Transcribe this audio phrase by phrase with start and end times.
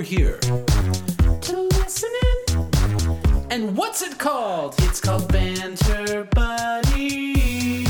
[0.00, 0.38] And that's why we're here.
[1.40, 2.10] To listen
[2.48, 3.50] in.
[3.50, 4.74] And what's it called?
[4.78, 7.86] It's called Banter Buddies.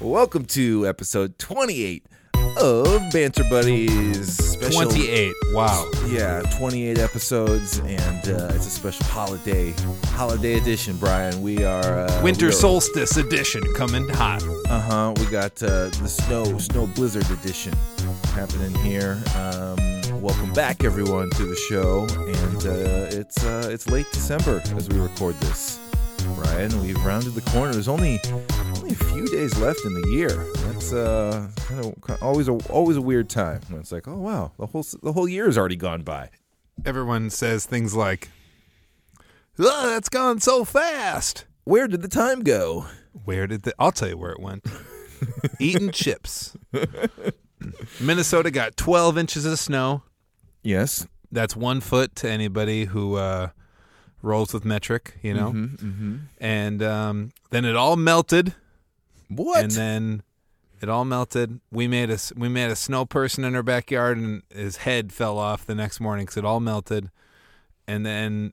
[0.00, 2.06] Welcome to episode 28
[2.58, 4.36] of Banter Buddies.
[4.36, 5.32] Special, 28.
[5.52, 5.90] Wow.
[6.06, 9.74] Yeah, 28 episodes, and uh, it's a special holiday
[10.08, 10.96] holiday edition.
[10.96, 14.42] Brian, we are uh, Winter we are- solstice edition coming hot.
[14.68, 15.14] Uh huh.
[15.18, 17.74] We got uh, the snow snow blizzard edition
[18.34, 19.20] happening here.
[19.36, 19.76] Um,
[20.22, 24.98] welcome back, everyone, to the show, and uh, it's uh, it's late December as we
[24.98, 25.78] record this.
[26.36, 27.72] Brian, we've rounded the corner.
[27.72, 28.18] There's only
[28.94, 30.46] only a few days left in the year.
[30.66, 34.52] That's uh, kind of always a always a weird time when it's like, oh wow,
[34.58, 36.30] the whole the whole year has already gone by.
[36.84, 38.30] Everyone says things like,
[39.58, 41.44] oh, that's gone so fast.
[41.64, 42.86] Where did the time go?
[43.24, 43.74] Where did the.
[43.78, 44.66] I'll tell you where it went.
[45.60, 46.56] Eating chips.
[48.00, 50.02] Minnesota got 12 inches of snow.
[50.62, 51.06] Yes.
[51.32, 53.48] That's one foot to anybody who uh,
[54.20, 55.52] rolls with metric, you know?
[55.52, 56.16] Mm-hmm.
[56.38, 58.54] And um, then it all melted.
[59.36, 59.62] What?
[59.62, 60.22] and then
[60.80, 61.60] it all melted.
[61.70, 65.38] We made a we made a snow person in our backyard, and his head fell
[65.38, 67.10] off the next morning because it all melted.
[67.86, 68.52] And then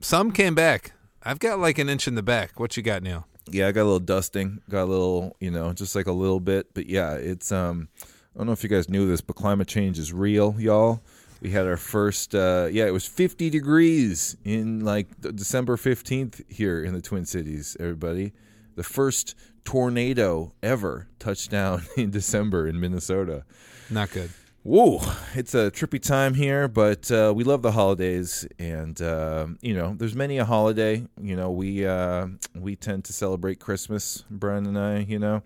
[0.00, 0.92] some came back.
[1.22, 2.58] I've got like an inch in the back.
[2.58, 3.26] What you got, Neil?
[3.52, 6.40] yeah, I got a little dusting, got a little, you know, just like a little
[6.40, 6.72] bit.
[6.74, 7.88] But yeah, it's um,
[8.34, 11.02] I don't know if you guys knew this, but climate change is real, y'all.
[11.40, 16.84] We had our first, uh, yeah, it was 50 degrees in like December 15th here
[16.84, 17.76] in the Twin Cities.
[17.80, 18.32] Everybody,
[18.76, 23.44] the first tornado ever touched down in December in Minnesota.
[23.90, 24.30] Not good.
[24.62, 25.00] Whoa,
[25.34, 29.94] it's a trippy time here, but uh, we love the holidays, and uh, you know,
[29.96, 31.06] there's many a holiday.
[31.18, 34.98] You know, we uh, we tend to celebrate Christmas, Brian and I.
[34.98, 35.42] You know,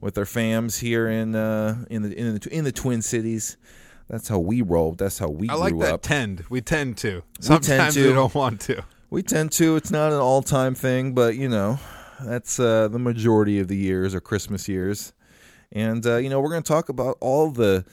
[0.00, 3.56] with our fams here in uh, in the in the in the Twin Cities.
[4.08, 4.92] That's how we roll.
[4.92, 6.02] That's how we I like that up.
[6.02, 6.44] tend.
[6.48, 7.22] We tend to.
[7.40, 8.06] tend Sometimes to.
[8.08, 8.84] we don't want to.
[9.10, 9.76] We tend to.
[9.76, 11.78] It's not an all time thing, but you know,
[12.24, 15.12] that's uh, the majority of the years or Christmas years,
[15.72, 17.84] and uh, you know we're going to talk about all the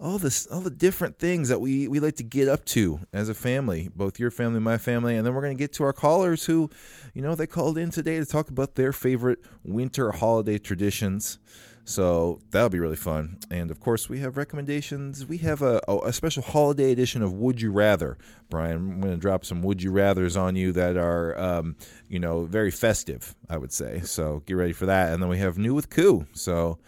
[0.00, 3.28] all this all the different things that we we like to get up to as
[3.28, 5.92] a family, both your family, my family, and then we're going to get to our
[5.92, 6.70] callers who,
[7.14, 11.38] you know, they called in today to talk about their favorite winter holiday traditions.
[11.90, 13.38] So that'll be really fun.
[13.50, 15.26] And of course, we have recommendations.
[15.26, 18.16] We have a, a, special holiday edition of Would You Rather.
[18.48, 21.74] Brian, I'm going to drop some Would You Rathers on you that are, um,
[22.08, 24.02] you know, very festive, I would say.
[24.04, 25.12] So get ready for that.
[25.12, 26.26] And then we have New with Coup.
[26.32, 26.78] So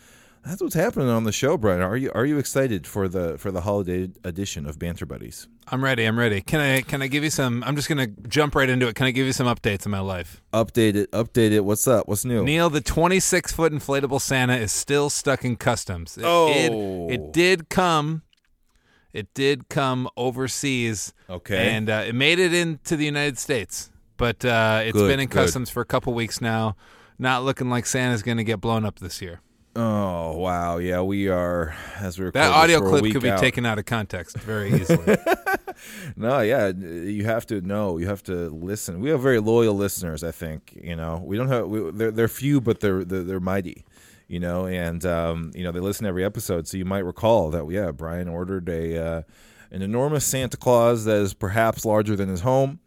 [0.45, 1.81] that's what's happening on the show, Brian.
[1.83, 5.47] Are you are you excited for the for the holiday edition of Banter Buddies?
[5.69, 6.05] I'm ready.
[6.05, 6.41] I'm ready.
[6.41, 7.63] Can I can I give you some?
[7.65, 8.95] I'm just gonna jump right into it.
[8.97, 10.43] Can I give you some updates in my life?
[10.53, 11.65] Update it, update it.
[11.65, 12.09] What's up?
[12.09, 12.43] What's new?
[12.45, 16.19] Neil, the 26 foot inflatable Santa is still stuck in customs.
[16.19, 16.49] It, Oh.
[17.09, 18.23] it, it did come.
[19.13, 21.13] It did come overseas.
[21.31, 21.69] Okay.
[21.71, 25.29] And uh, it made it into the United States, but uh, it's Good, been in
[25.29, 25.35] good.
[25.35, 26.77] customs for a couple weeks now.
[27.19, 29.41] Not looking like Santa's going to get blown up this year.
[29.75, 33.39] Oh wow, yeah, we are as we record That audio clip could be out.
[33.39, 35.17] taken out of context very easily.
[36.17, 37.97] No, yeah, you have to know.
[37.97, 39.01] You have to listen.
[39.01, 40.23] We have very loyal listeners.
[40.23, 41.21] I think you know.
[41.25, 41.67] We don't have.
[41.67, 43.85] We, they're they're few, but they're they're, they're mighty.
[44.29, 46.69] You know, and um, you know they listen every episode.
[46.69, 49.23] So you might recall that yeah, Brian ordered a uh,
[49.73, 52.79] an enormous Santa Claus that is perhaps larger than his home,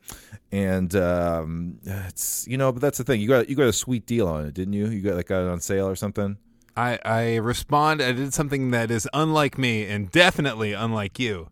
[0.52, 2.72] and um, it's you know.
[2.72, 3.19] But that's the thing.
[3.19, 4.88] You got you got a sweet deal on it, didn't you?
[4.88, 6.38] You got like got it on sale or something.
[6.78, 8.02] I, I respond.
[8.02, 11.50] I did something that is unlike me and definitely unlike you.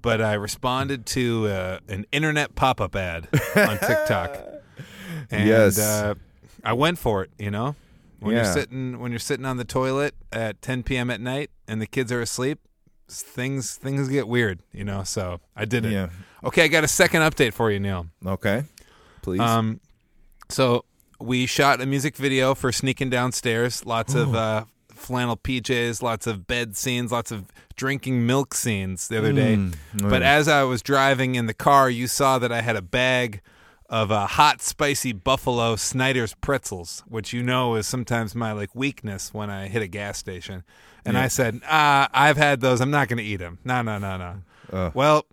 [0.00, 4.38] But I responded to uh, an internet pop up ad on TikTok.
[5.30, 5.78] And, Yes.
[5.78, 6.14] Uh,
[6.64, 7.30] I went for it.
[7.38, 7.74] You know,
[8.20, 8.42] when Yeah.
[8.44, 11.10] you're sitting when you're sitting on the toilet at 10 p.m.
[11.10, 12.58] at night and the kids are asleep,
[13.08, 14.60] things things get weird.
[14.72, 15.92] You know, so I did it.
[15.92, 16.08] Yeah.
[16.44, 18.06] Okay, I got a second update for you, Neil.
[18.26, 18.64] Okay.
[19.22, 19.40] Please.
[19.40, 19.80] Um,
[20.48, 20.84] so
[21.22, 23.84] we shot a music video for sneaking downstairs.
[23.86, 27.46] Lots of uh, flannel PJs, lots of bed scenes, lots of
[27.76, 29.56] drinking milk scenes the other day.
[30.10, 33.40] But as I was driving in the car, you saw that I had a bag
[33.88, 39.34] of uh, hot, spicy buffalo Snyder's pretzels, which you know is sometimes my like weakness
[39.34, 40.64] when I hit a gas station.
[41.04, 42.80] And I said, ah, I've had those.
[42.80, 43.58] I'm not going to eat them.
[43.64, 44.34] No, no, no, no.
[44.94, 45.26] Well,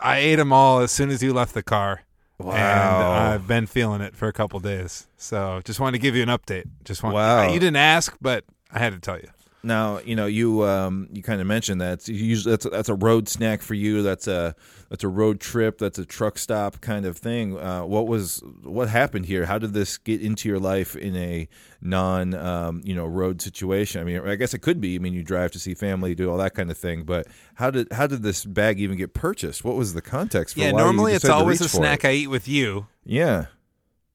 [0.00, 2.02] I ate them all as soon as you left the car.
[2.40, 3.32] And Wow.
[3.34, 5.08] I've been feeling it for a couple days.
[5.16, 6.64] So just wanted to give you an update.
[6.84, 7.48] Just want Wow.
[7.52, 9.28] You didn't ask, but I had to tell you.
[9.62, 12.88] Now you know you um, you kind of mentioned that it's usually that's a, that's
[12.88, 14.02] a road snack for you.
[14.02, 14.54] That's a
[14.88, 15.78] that's a road trip.
[15.78, 17.58] That's a truck stop kind of thing.
[17.58, 19.46] Uh, what was what happened here?
[19.46, 21.48] How did this get into your life in a
[21.80, 24.00] non um, you know road situation?
[24.00, 24.94] I mean, I guess it could be.
[24.94, 27.02] I mean, you drive to see family, do all that kind of thing.
[27.02, 29.64] But how did how did this bag even get purchased?
[29.64, 30.54] What was the context?
[30.54, 32.08] For Yeah, normally it's always a snack It?
[32.08, 32.86] I eat with you.
[33.04, 33.46] Yeah.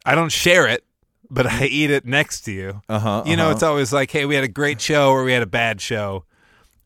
[0.06, 0.84] I don't share it,
[1.34, 2.82] but I eat it next to you.
[2.88, 3.24] Uh huh.
[3.26, 5.48] You know, it's always like, hey, we had a great show or we had a
[5.48, 6.26] bad show,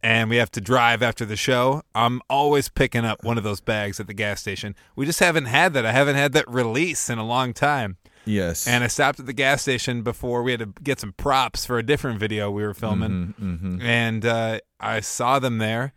[0.01, 1.81] and we have to drive after the show.
[1.93, 4.75] I'm always picking up one of those bags at the gas station.
[4.95, 5.85] We just haven't had that.
[5.85, 7.97] I haven't had that release in a long time.
[8.25, 8.67] yes.
[8.67, 11.77] And I stopped at the gas station before we had to get some props for
[11.77, 13.33] a different video we were filming.
[13.39, 13.81] mm-hmm.
[13.81, 15.93] And uh, I saw them there.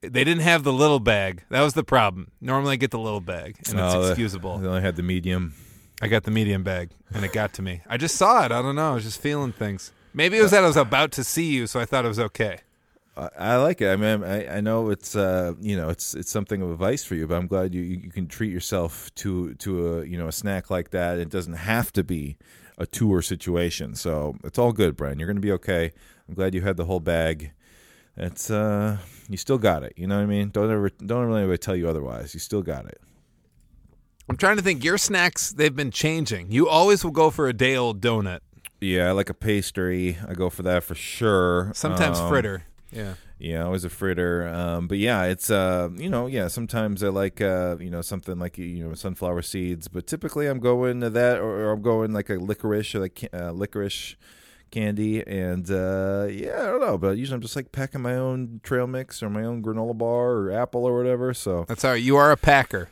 [0.00, 1.42] They didn't have the little bag.
[1.50, 2.30] That was the problem.
[2.40, 4.58] Normally I get the little bag, and it's Oh, they- excusable.
[4.58, 5.54] They only had the medium.
[6.00, 7.80] I got the medium bag, and it got to me.
[7.88, 8.52] I just saw it.
[8.52, 8.92] I don't know.
[8.92, 9.92] I was just feeling things.
[10.14, 12.20] Maybe it was that I was about to see you, so I thought it was
[12.20, 12.60] okay.
[13.16, 13.88] I, I like it.
[13.88, 17.04] I mean, I, I know it's uh, you know it's it's something of a vice
[17.04, 20.28] for you, but I'm glad you, you can treat yourself to to a you know
[20.28, 21.18] a snack like that.
[21.18, 22.36] It doesn't have to be
[22.78, 25.18] a tour situation, so it's all good, Brian.
[25.18, 25.92] You're going to be okay.
[26.28, 27.50] I'm glad you had the whole bag.
[28.16, 28.98] It's uh,
[29.28, 29.94] you still got it.
[29.96, 30.50] You know what I mean?
[30.50, 32.34] Don't ever don't ever let anybody tell you otherwise.
[32.34, 33.00] You still got it.
[34.28, 34.84] I'm trying to think.
[34.84, 36.50] Your snacks, they've been changing.
[36.52, 38.40] You always will go for a day old donut,
[38.80, 40.18] Yeah, I like a pastry.
[40.28, 41.72] I go for that for sure.
[41.74, 42.64] sometimes Um, fritter.
[42.92, 43.14] Yeah.
[43.38, 44.48] Yeah, always a fritter.
[44.48, 46.48] Um, but yeah, it's uh, you know, yeah.
[46.48, 49.86] Sometimes I like uh, you know, something like you know, sunflower seeds.
[49.86, 53.28] But typically, I'm going to that, or, or I'm going like a licorice or like
[53.32, 54.16] uh, licorice
[54.72, 55.24] candy.
[55.24, 58.88] And uh, yeah, I don't know, but usually I'm just like packing my own trail
[58.88, 61.32] mix or my own granola bar or apple or whatever.
[61.32, 62.02] So That's all right.
[62.02, 62.88] You are a packer.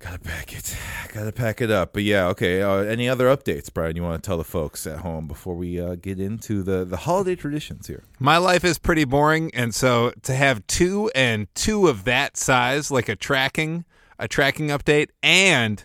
[0.00, 0.76] Gotta pack it,
[1.12, 1.92] gotta pack it up.
[1.92, 2.62] But yeah, okay.
[2.62, 3.94] Uh, any other updates, Brian?
[3.94, 6.96] You want to tell the folks at home before we uh, get into the the
[6.96, 8.02] holiday traditions here?
[8.18, 12.90] My life is pretty boring, and so to have two and two of that size,
[12.90, 13.84] like a tracking,
[14.18, 15.84] a tracking update, and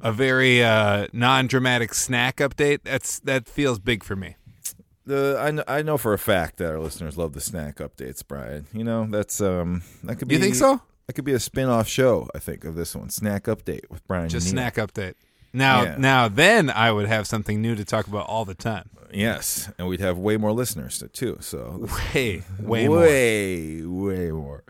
[0.00, 4.36] a very uh, non-dramatic snack update, that's that feels big for me.
[5.06, 8.22] the I know, I know for a fact that our listeners love the snack updates,
[8.26, 8.66] Brian.
[8.74, 10.82] You know that's um that could be You think so?
[11.06, 14.28] That could be a spin-off show, I think, of this one, Snack Update with Brian.
[14.28, 14.52] Just Neil.
[14.54, 15.14] snack update.
[15.52, 15.96] Now, Yeah.
[15.98, 18.90] now, then I would have something new to talk about all the time.
[19.12, 21.38] Yes, and we'd have way more listeners too.
[21.40, 24.64] So Way, way more, way, way more.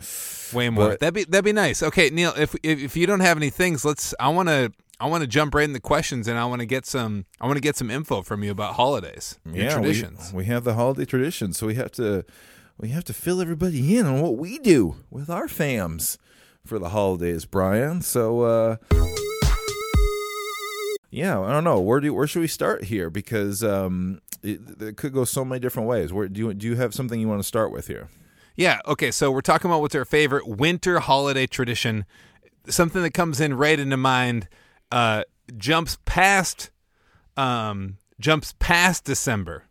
[0.52, 0.90] way more.
[0.90, 1.82] But- That'd be that'd be nice.
[1.82, 4.14] Okay, Neil, if if, if you don't have any things, let's.
[4.20, 4.72] I want to.
[5.00, 7.24] I want to jump right in the questions, and I want to get some.
[7.40, 10.32] I want to get some info from you about holidays, your traditions.
[10.32, 12.24] We, we have the holiday traditions, so we have to
[12.78, 16.18] we have to fill everybody in on what we do with our fams
[16.66, 18.02] for the holidays, Brian.
[18.02, 18.76] So uh
[21.16, 21.80] yeah, I don't know.
[21.80, 23.08] Where do where should we start here?
[23.08, 26.12] Because um, it, it could go so many different ways.
[26.12, 28.08] Where do you do you have something you want to start with here?
[28.54, 28.80] Yeah.
[28.86, 29.10] Okay.
[29.10, 32.04] So we're talking about what's our favorite winter holiday tradition.
[32.68, 34.46] Something that comes in right into mind.
[34.92, 35.24] Uh,
[35.56, 36.70] jumps past.
[37.36, 39.64] Um, jumps past December.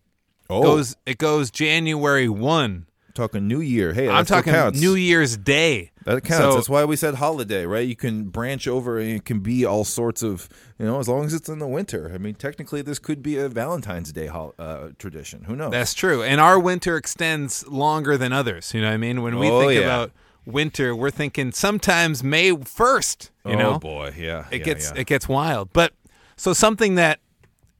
[0.50, 0.96] Oh, Goes.
[1.06, 2.88] It goes January one.
[3.16, 3.94] Talking New Year.
[3.94, 4.54] Hey, I'm talking.
[4.80, 5.92] New Year's Day.
[6.06, 6.38] That counts.
[6.44, 7.88] So- That's why we said holiday, right?
[7.88, 10.48] You can branch over and it can be all sorts of,
[10.78, 12.12] you know, as long as it's in the winter.
[12.14, 15.46] I mean, technically, this could be a Valentine's Day hol- uh, tradition.
[15.46, 15.72] Who knows?
[15.72, 16.22] That's true.
[16.22, 18.72] And our winter extends longer than others.
[18.75, 19.24] You know what I mean?
[19.24, 19.86] When we Oh, think yeah.
[19.86, 20.12] about
[20.46, 23.80] winter, we're thinking sometimes May 1st, you oh know?
[23.80, 24.46] boy, yeah.
[24.51, 25.01] It yeah, gets yeah.
[25.01, 25.74] it gets wild.
[25.74, 25.94] But
[26.38, 27.20] so something that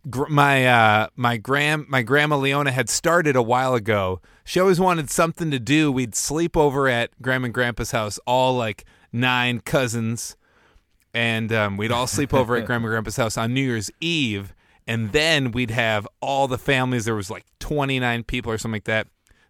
[0.09, 4.21] gr- my uh my gram my grandma Leona had started a while ago.
[4.43, 5.91] She always wanted something to do.
[5.91, 10.35] We'd sleep over at grandma and grandpa's house, all like nine cousins,
[11.13, 14.53] and um, we'd all sleep over at grandma and grandpa's house on New Year's Eve,
[14.88, 17.05] and then we'd have all the families.
[17.05, 19.07] There was like twenty nine people or something like that.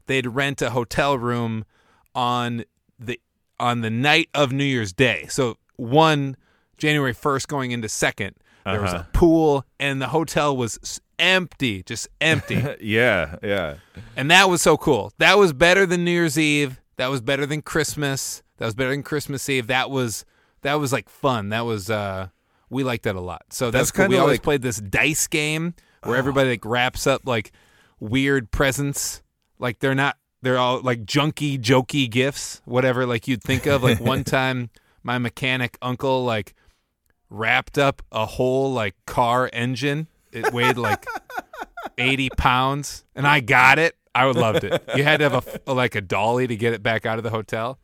[0.08, 1.66] They'd rent a hotel room
[2.14, 2.66] on
[3.00, 3.20] the
[3.60, 5.26] on the night of New Year's Day.
[5.30, 6.38] So one
[6.78, 8.36] January first going into second.
[8.66, 12.64] There was a pool and the hotel was empty, just empty.
[12.82, 13.76] yeah, yeah.
[14.18, 15.14] and that was so cool.
[15.20, 16.82] That was better than New Year's Eve.
[16.98, 18.42] That was better than Christmas.
[18.58, 19.68] That was better than Christmas Eve.
[19.68, 20.26] That was
[20.62, 21.50] that was like fun.
[21.50, 22.30] That was uh
[22.70, 23.44] we liked that a lot.
[23.52, 24.08] So that's, That's cool.
[24.08, 27.52] We always like- played this dice game where everybody like wraps up like
[28.00, 29.22] weird presents.
[29.60, 33.84] Like they're not they're all like junky, jokey gifts, whatever like you'd think of.
[33.84, 34.70] Like one time
[35.04, 36.56] my mechanic uncle like
[37.30, 40.08] wrapped up a whole like car engine.
[40.32, 41.06] It weighed like
[41.98, 43.96] 80 pounds and I got it.
[44.14, 44.82] I would loved it.
[44.96, 47.30] You had to have a like a dolly to get it back out of the
[47.30, 47.80] hotel.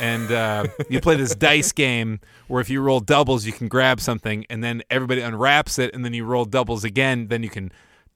[0.00, 4.00] And uh, you play this dice game where if you roll doubles, you can grab
[4.00, 7.28] something, and then everybody unwraps it, and then you roll doubles again.
[7.28, 7.72] Then you can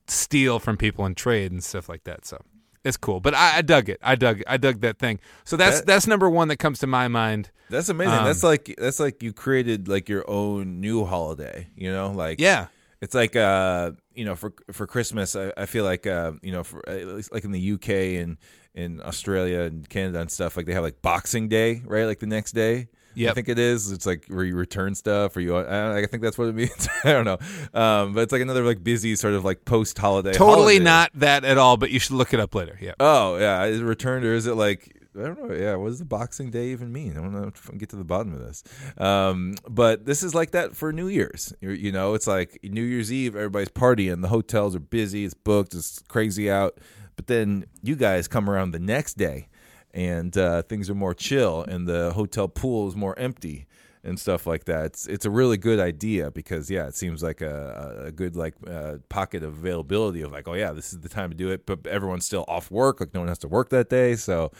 [0.07, 2.25] steal from people and trade and stuff like that.
[2.25, 2.41] So
[2.83, 3.99] It's cool, but I, I dug it.
[4.01, 4.39] I dug.
[4.41, 4.45] It.
[4.47, 5.19] I dug that thing.
[5.43, 7.51] So that's That- that's number one that comes to my mind.
[7.69, 8.13] That's amazing.
[8.13, 11.67] Um, that's like that's like you created like your own new holiday.
[11.75, 12.67] You know, like Yeah,
[13.01, 16.63] It's like uh, you know, for for Christmas, I, I feel like uh, you know,
[16.63, 17.89] for at least like in the UK
[18.21, 18.37] and
[18.73, 22.05] in Australia and Canada and stuff, like they have like Boxing Day, right?
[22.05, 22.87] Like the next day.
[23.29, 23.91] I think it is.
[23.91, 25.55] It's like where you return stuff, or you.
[25.55, 26.87] I, I think that's what it means.
[27.03, 27.37] I don't know,
[27.79, 30.33] um, but it's like another like busy sort of like post holiday.
[30.33, 31.77] totally not that at all.
[31.77, 32.77] But you should look it up later.
[32.81, 32.93] Yeah.
[32.99, 35.53] Oh yeah, is it returned or is it like I don't know.
[35.53, 37.17] Yeah, what does the Boxing Day even mean?
[37.17, 38.63] I want to get to the bottom of this.
[38.97, 41.53] Um, but this is like that for New Year's.
[41.59, 44.21] You you know, it's like New Year's Eve, everybody's partying.
[44.21, 45.25] The hotels are busy.
[45.25, 45.73] It's booked.
[45.73, 46.77] It's crazy out.
[47.17, 49.49] But then you guys come around the next day,
[49.93, 53.67] and uh, things are more chill, and the hotel pool is more empty.
[54.03, 54.85] And stuff like that.
[54.85, 58.55] It's it's a really good idea because yeah, it seems like a, a good like
[58.65, 61.67] uh, pocket of availability of like oh yeah, this is the time to do it.
[61.67, 64.15] But everyone's still off work, like no one has to work that day.
[64.15, 64.51] So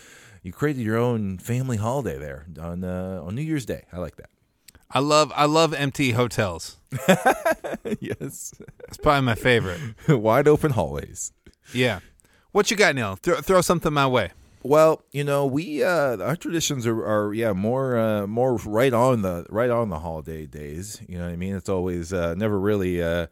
[0.44, 3.86] you created your own family holiday there on uh, on New Year's Day.
[3.92, 4.30] I like that.
[4.92, 6.78] I love I love empty hotels.
[8.00, 8.54] yes,
[8.88, 9.80] It's probably my favorite.
[10.08, 11.34] wide open hallways.
[11.74, 12.02] Yeah.
[12.52, 13.16] What you got, Neil?
[13.16, 14.34] Throw, throw something my way.
[14.64, 19.24] Well, you know, we uh, our traditions are, are yeah more uh, more right on
[19.24, 21.02] the right on the holiday days.
[21.08, 21.56] You know what I mean?
[21.56, 23.28] It's always uh, never really uh,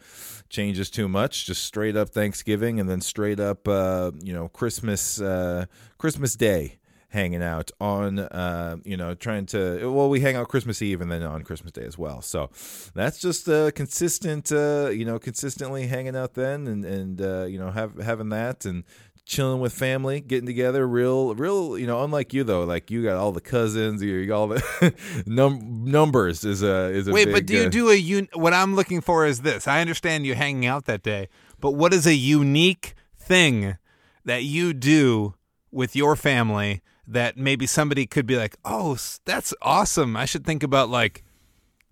[0.49, 1.45] changes too much.
[1.45, 5.65] Just straight up Thanksgiving and then straight up uh, you know Christmas uh,
[5.99, 10.81] Christmas Day hanging out on uh, you know trying to well we hang out Christmas
[10.81, 12.21] Eve and then on Christmas Day as well.
[12.21, 12.49] So
[12.93, 17.59] that's just uh, consistent uh, you know consistently hanging out then and and uh, you
[17.59, 18.83] know have having that and
[19.29, 20.85] chilling with family, getting together.
[20.85, 21.77] Real, real.
[21.77, 24.93] You know, unlike you though, like you got all the cousins, you got all the
[25.25, 26.43] num- numbers.
[26.43, 28.75] Is a is a Wait, big, but do you uh, do a un- what I'm
[28.75, 29.67] looking for is this.
[29.67, 31.29] I understand you hanging out that day,
[31.61, 33.77] but what is a unique thing
[34.25, 35.35] that you do
[35.71, 40.17] with your family that maybe somebody could be like, "Oh, that's awesome.
[40.17, 41.23] I should think about like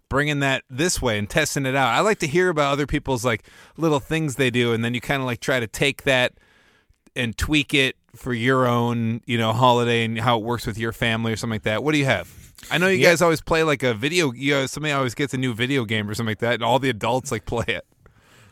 [0.09, 3.23] bringing that this way and testing it out." I like to hear about other people's
[3.23, 6.33] like little things they do and then you kind of like try to take that
[7.17, 10.91] and tweak it for your own, you know, holiday and how it works with your
[10.93, 11.83] family or something like that.
[11.83, 12.33] What do you have?
[12.71, 13.09] I know you Yeah.
[13.09, 14.31] guys always play like a video.
[14.31, 16.79] You know, somebody always gets a new video game or something like that, and all
[16.79, 17.85] the adults like play it.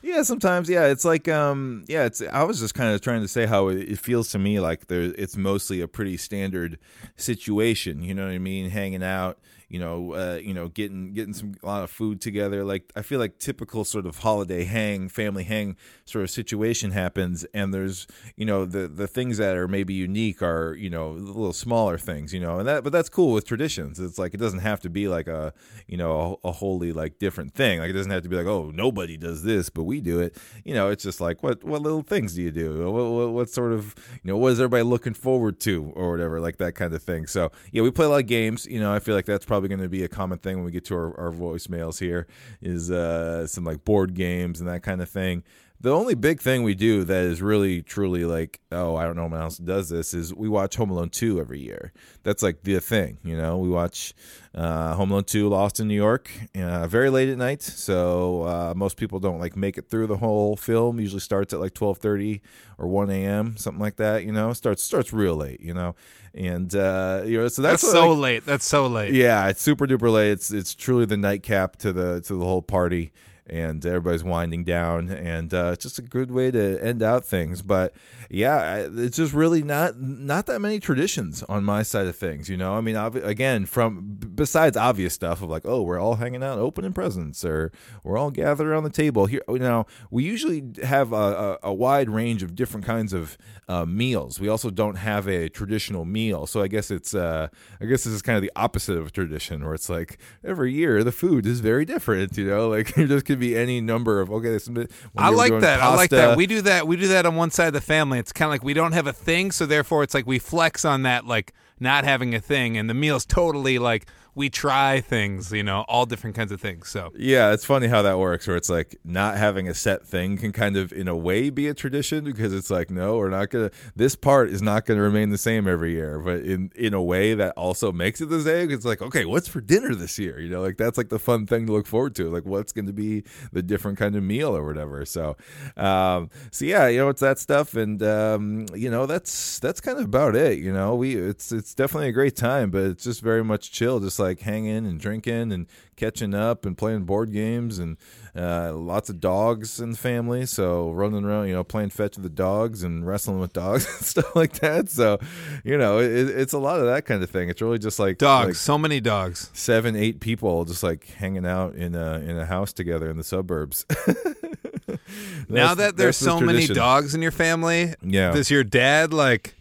[0.03, 0.69] Yeah, sometimes.
[0.69, 2.21] Yeah, it's like um, yeah, it's.
[2.21, 4.85] I was just kind of trying to say how it, it feels to me like
[4.87, 5.01] there.
[5.17, 6.77] It's mostly a pretty standard
[7.17, 8.03] situation.
[8.03, 8.69] You know what I mean?
[8.69, 9.39] Hanging out.
[9.69, 12.63] You know, uh, you know, getting getting some a lot of food together.
[12.63, 17.45] Like I feel like typical sort of holiday hang, family hang sort of situation happens,
[17.53, 21.53] and there's you know the the things that are maybe unique are you know little
[21.53, 22.33] smaller things.
[22.33, 23.99] You know, and that but that's cool with traditions.
[23.99, 25.53] It's like it doesn't have to be like a
[25.87, 27.79] you know a, a wholly like different thing.
[27.79, 30.37] Like it doesn't have to be like oh nobody does this but we do it.
[30.63, 32.91] You know, it's just like what what little things do you do?
[32.91, 36.39] What, what, what sort of you know what is everybody looking forward to or whatever
[36.39, 37.27] like that kind of thing.
[37.27, 38.65] So yeah, we play a lot of games.
[38.65, 40.71] You know, I feel like that's probably going to be a common thing when we
[40.71, 42.27] get to our, our voicemails here
[42.61, 45.43] is uh, some like board games and that kind of thing.
[45.81, 49.23] The only big thing we do that is really truly like, oh, I don't know
[49.25, 51.91] anyone else does this is we watch Home Alone 2 every year.
[52.23, 53.57] That's like the thing, you know.
[53.57, 54.13] We watch
[54.55, 58.73] uh, Home Alone 2 Lost in New York uh, very late at night, so uh,
[58.75, 60.99] most people don't like make it through the whole film.
[60.99, 62.41] Usually starts at like 12:30
[62.77, 63.55] or 1 a.m.
[63.57, 64.53] something like that, you know.
[64.53, 65.93] Starts starts real late, you know.
[66.33, 68.45] And uh, you know, so that's, That's so like, late.
[68.45, 69.13] That's so late.
[69.13, 70.31] yeah, it's super duper late.
[70.31, 73.11] It's it's truly the nightcap to the to the whole party,
[73.47, 77.61] and everybody's winding down, and uh, it's just a good way to end out things.
[77.61, 77.93] But
[78.29, 82.49] yeah, it's just really not not that many traditions on my side of things.
[82.49, 86.43] You know, I mean, again, from besides obvious stuff of like, oh, we're all hanging
[86.43, 87.71] out, opening presents, or
[88.03, 89.27] we're all gathered around the table.
[89.27, 93.37] Here, you know, we usually have a, a, a wide range of different kinds of
[93.67, 94.39] uh, meals.
[94.39, 97.47] We also don't have a traditional meal, so I guess it's uh,
[97.79, 101.03] I guess this is kind of the opposite of tradition, where it's like every year
[101.03, 102.35] the food is very different.
[102.37, 104.49] You know, like there just could be any number of okay.
[104.49, 104.69] This,
[105.17, 105.81] I like that.
[105.81, 106.37] I like that.
[106.37, 106.87] We do that.
[106.87, 108.19] We do that on one side of the family.
[108.19, 110.85] It's kind of like we don't have a thing, so therefore it's like we flex
[110.85, 115.51] on that, like not having a thing, and the meal's totally like we try things,
[115.51, 116.89] you know, all different kinds of things.
[116.89, 118.47] So Yeah, it's funny how that works.
[118.47, 121.67] Where it's like not having a set thing can kind of, in a way, be
[121.69, 123.71] a tradition because it's like, no, we're not gonna.
[123.95, 126.19] This part is not gonna remain the same every year.
[126.19, 128.71] But in in a way that also makes it the same.
[128.71, 130.39] It's like, okay, what's for dinner this year?
[130.39, 132.29] You know, like that's like the fun thing to look forward to.
[132.29, 133.23] Like, what's going to be
[133.53, 135.05] the different kind of meal or whatever.
[135.05, 135.37] So,
[135.77, 139.97] um, so yeah, you know, it's that stuff, and um, you know, that's that's kind
[139.97, 140.59] of about it.
[140.59, 143.99] You know, we it's it's definitely a great time, but it's just very much chill,
[144.01, 147.95] just like like hanging and drinking and catching up and playing board games and
[148.35, 150.45] uh, lots of dogs in the family.
[150.45, 154.05] So running around, you know, playing fetch with the dogs and wrestling with dogs and
[154.05, 154.89] stuff like that.
[154.89, 155.19] So,
[155.63, 157.49] you know, it, it's a lot of that kind of thing.
[157.49, 159.49] It's really just like Dogs, like so many dogs.
[159.53, 163.23] seven, eight people just like hanging out in a in a house together in the
[163.23, 163.85] suburbs.
[165.49, 168.31] now that there's so many dogs in your family, Yeah.
[168.31, 169.54] does your dad like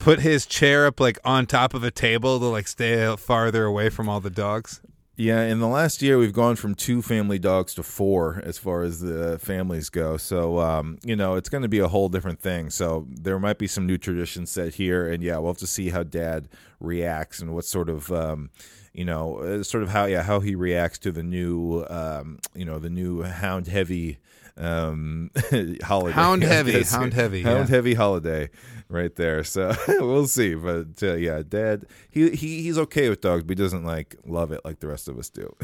[0.00, 3.88] put his chair up like on top of a table to like stay farther away
[3.88, 4.80] from all the dogs?
[5.16, 8.82] Yeah, in the last year, we've gone from two family dogs to four as far
[8.82, 10.16] as the families go.
[10.16, 12.70] So, um, you know, it's going to be a whole different thing.
[12.70, 15.06] So, there might be some new traditions set here.
[15.06, 16.48] And yeah, we'll have to see how dad
[16.80, 18.10] reacts and what sort of.
[18.10, 18.50] Um,
[18.92, 22.64] you know, uh, sort of how yeah how he reacts to the new um, you
[22.64, 24.18] know the new hound heavy
[24.60, 25.30] um,
[25.82, 26.14] holiday.
[26.14, 27.74] Hound heavy, hound heavy, hound yeah.
[27.74, 28.50] heavy holiday,
[28.88, 29.42] right there.
[29.42, 30.54] So we'll see.
[30.54, 34.52] But uh, yeah, Dad, he, he he's okay with dogs, but he doesn't like love
[34.52, 35.54] it like the rest of us do.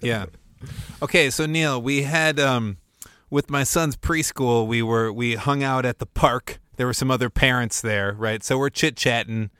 [0.00, 0.26] Yeah.
[1.02, 2.76] Okay, so Neil, we had um
[3.30, 6.60] with my son's preschool, we were we hung out at the park.
[6.76, 8.42] There were some other parents there, right?
[8.44, 9.50] So we're chit chatting.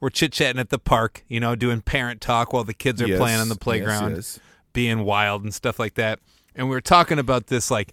[0.00, 3.08] We're chit chatting at the park, you know, doing parent talk while the kids are
[3.08, 4.38] Yes, playing on the yes, playground, yes.
[4.72, 6.20] being wild and stuff like that.
[6.54, 7.92] And we were talking about this like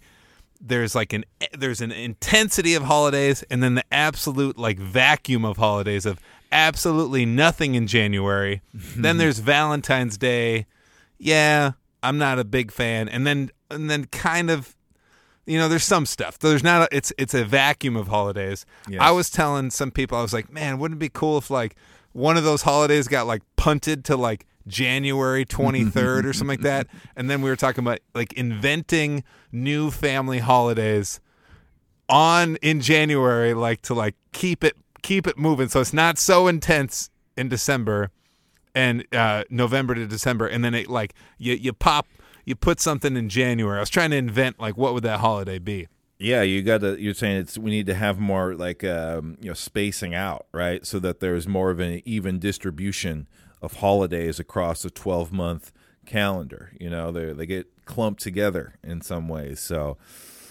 [0.65, 5.45] there's like an eh, there's an intensity of holidays and then the absolute like vacuum
[5.45, 6.19] of holidays of
[6.51, 8.61] absolutely nothing in January.
[8.73, 10.65] then there's Valentine's Day.
[11.17, 13.07] Yeah, I'm not a big fan.
[13.07, 14.75] And then and then kind of
[15.45, 16.39] you know, there's some stuff.
[16.39, 18.65] There's not a, it's it's a vacuum of holidays.
[18.89, 18.99] Yes.
[19.01, 21.75] I was telling some people I was like, "Man, wouldn't it be cool if like
[22.13, 26.87] one of those holidays got like punted to like January 23rd or something like that?"
[27.15, 31.19] And then we were talking about like inventing new family holidays
[32.09, 36.47] on in January like to like keep it keep it moving so it's not so
[36.47, 38.11] intense in December
[38.75, 42.07] and uh, November to December, and then it like you you pop
[42.43, 43.77] you put something in January.
[43.77, 45.87] I was trying to invent like what would that holiday be?
[46.19, 47.01] Yeah, you got to.
[47.01, 50.85] You're saying it's we need to have more like um, you know spacing out, right?
[50.85, 53.27] So that there's more of an even distribution
[53.61, 55.71] of holidays across a 12 month
[56.05, 56.71] calendar.
[56.79, 59.59] You know, they they get clumped together in some ways.
[59.59, 59.97] So,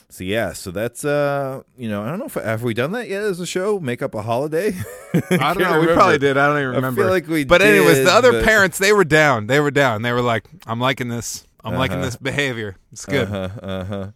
[0.08, 3.08] so yeah, so that's uh, you know, I don't know if have we done that
[3.08, 3.78] yet as a show.
[3.80, 4.72] Make up a holiday.
[5.30, 5.80] I don't know.
[5.80, 6.36] We probably did.
[6.36, 7.02] I don't even I remember.
[7.02, 9.46] feel like we But anyways, the other but- parents they were down.
[9.46, 10.02] They were down.
[10.02, 11.46] They were like, "I'm liking this.
[11.64, 12.04] I'm liking Uh-huh.
[12.06, 12.76] this behavior.
[12.92, 13.60] It's good." Uh huh.
[13.66, 14.06] Uh huh.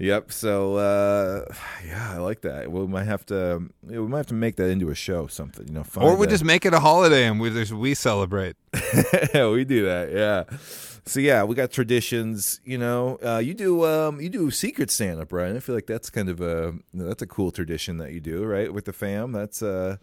[0.00, 0.30] Yep.
[0.32, 1.44] So uh,
[1.86, 2.70] yeah, I like that.
[2.70, 3.68] We might have to.
[3.82, 5.66] We might have to make that into a show, something.
[5.68, 8.56] You know, Or we a- just make it a holiday and we just we celebrate.
[8.72, 10.10] we do that.
[10.12, 10.56] Yeah.
[11.04, 12.60] So yeah, we got traditions.
[12.64, 15.56] You know, uh, you do um, you do Secret Santa, Brian.
[15.56, 18.72] I feel like that's kind of a that's a cool tradition that you do, right,
[18.72, 19.32] with the fam.
[19.32, 19.96] That's uh,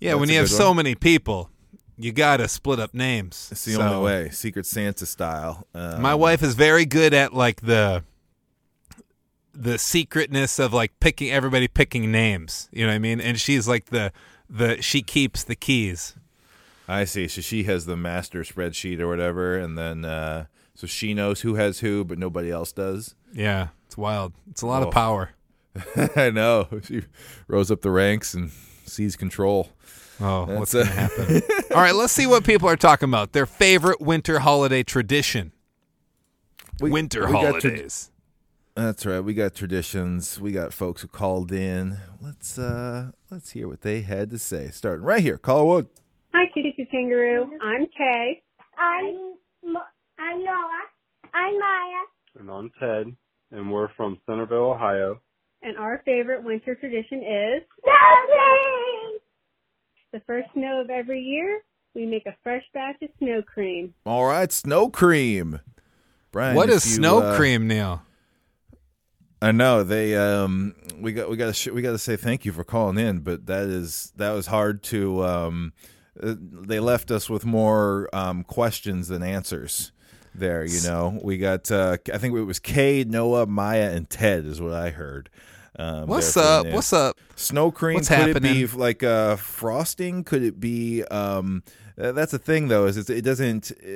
[0.00, 1.48] Yeah, That's when you have good so many people,
[1.96, 3.48] you got to split up names.
[3.52, 5.66] it's the So, only way, Secret Santa style.
[5.74, 8.02] Um, My wife is very good at like the
[9.60, 12.68] the secretness of like picking everybody picking names.
[12.72, 13.20] You know what I mean?
[13.20, 14.12] And she's like the
[14.48, 16.14] the she keeps the keys.
[16.88, 17.28] I see.
[17.28, 21.54] So she has the master spreadsheet or whatever, and then uh, so she knows who
[21.54, 23.14] has who, but nobody else does.
[23.32, 24.32] Yeah, it's wild.
[24.50, 24.88] It's a lot Whoa.
[24.88, 25.30] of power.
[26.16, 26.68] I know.
[26.82, 27.02] She
[27.46, 28.50] rose up the ranks and
[28.86, 29.70] seized control.
[30.20, 31.42] Oh, That's what's a- to happen?
[31.74, 33.32] All right, let's see what people are talking about.
[33.32, 35.52] Their favorite winter holiday tradition.
[36.80, 38.10] We- winter we holidays.
[38.74, 39.20] That's right.
[39.20, 40.40] We got traditions.
[40.40, 41.98] We got folks who called in.
[42.20, 44.70] Let's uh let's hear what they had to say.
[44.70, 45.38] Starting right here.
[45.38, 45.88] Caller Wood.
[46.32, 47.50] Hi, Kitty Coo Kangaroo.
[47.62, 48.42] I'm Kay.
[48.78, 49.34] I'm
[50.18, 50.84] I'm Noah.
[51.34, 52.04] I'm Maya.
[52.38, 53.14] And I'm Ted,
[53.50, 55.20] and we're from Centerville, Ohio.
[55.62, 59.18] And our favorite winter tradition is Nothing.
[60.12, 61.60] the first snow of every year.
[61.94, 63.92] We make a fresh batch of snow cream.
[64.06, 65.58] All right, snow cream.
[66.30, 68.02] Brian, What if is you, snow uh, cream, Neil?
[69.42, 72.44] I know they um we got we got to sh- we got to say thank
[72.44, 75.72] you for calling in, but that is that was hard to um
[76.22, 79.92] uh, they left us with more um questions than answers.
[80.34, 84.44] There, you know, we got uh I think it was Kay, Noah, Maya, and Ted
[84.44, 85.30] is what I heard.
[85.78, 86.64] Um, What's up?
[86.66, 87.16] the- What's up?
[87.36, 87.94] Snow cream.
[87.94, 88.78] What's could it be happening?
[88.80, 90.24] like uh, frosting?
[90.24, 91.02] Could it be?
[91.04, 91.62] Um,
[91.98, 93.70] uh, that's the thing, though, is it doesn't.
[93.72, 93.86] Uh,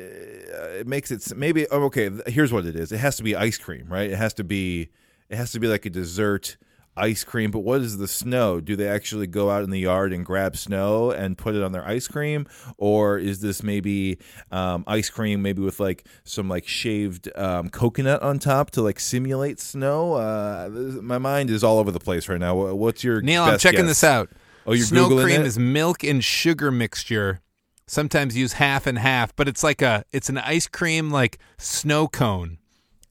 [0.81, 1.67] it makes it maybe.
[1.71, 2.91] Oh, okay, here's what it is.
[2.93, 4.09] It has to be ice cream, right?
[4.11, 4.89] It has to be.
[5.29, 6.57] It has to be like a dessert
[6.97, 7.51] ice cream.
[7.51, 8.61] But what is the snow?
[8.61, 11.73] Do they actually go out in the yard and grab snow and put it on
[11.73, 12.47] their ice cream,
[12.79, 14.19] or is this maybe
[14.53, 19.01] um, ice cream, maybe with like some like shaved um, coconut on top to like
[19.01, 20.15] simulate snow?
[20.15, 22.55] Uh, this- my mind is all over the place right now.
[22.75, 23.89] What's your Neil, I'm checking guess?
[23.89, 24.31] this out.
[24.67, 25.47] Oh, you're Snow Googling cream it?
[25.47, 27.41] is milk and sugar mixture
[27.87, 32.09] sometimes use half and half, but it's like a it's an ice cream like snow
[32.09, 32.57] cone.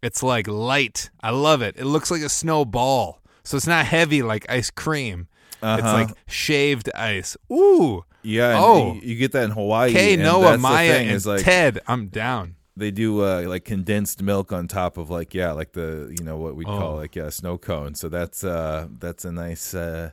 [0.03, 1.09] It's like light.
[1.21, 1.75] I love it.
[1.77, 3.21] It looks like a snowball.
[3.43, 5.27] So it's not heavy like ice cream.
[5.55, 5.93] It's Uh-huh.
[5.93, 7.35] like shaved ice.
[7.51, 8.03] Ooh.
[8.21, 8.55] Yeah.
[8.57, 8.93] Oh.
[8.95, 9.91] you, you get that in Hawaii.
[9.91, 11.79] K and Noah, Maya, thing, and is like Ted.
[11.87, 12.55] I'm down.
[12.75, 16.37] they do uh, like condensed milk on top of like yeah, like the you know
[16.37, 16.95] what we call Oh.
[16.95, 17.95] like yeah snow cone.
[17.95, 19.73] So that's uh that's a nice.
[19.73, 20.11] uh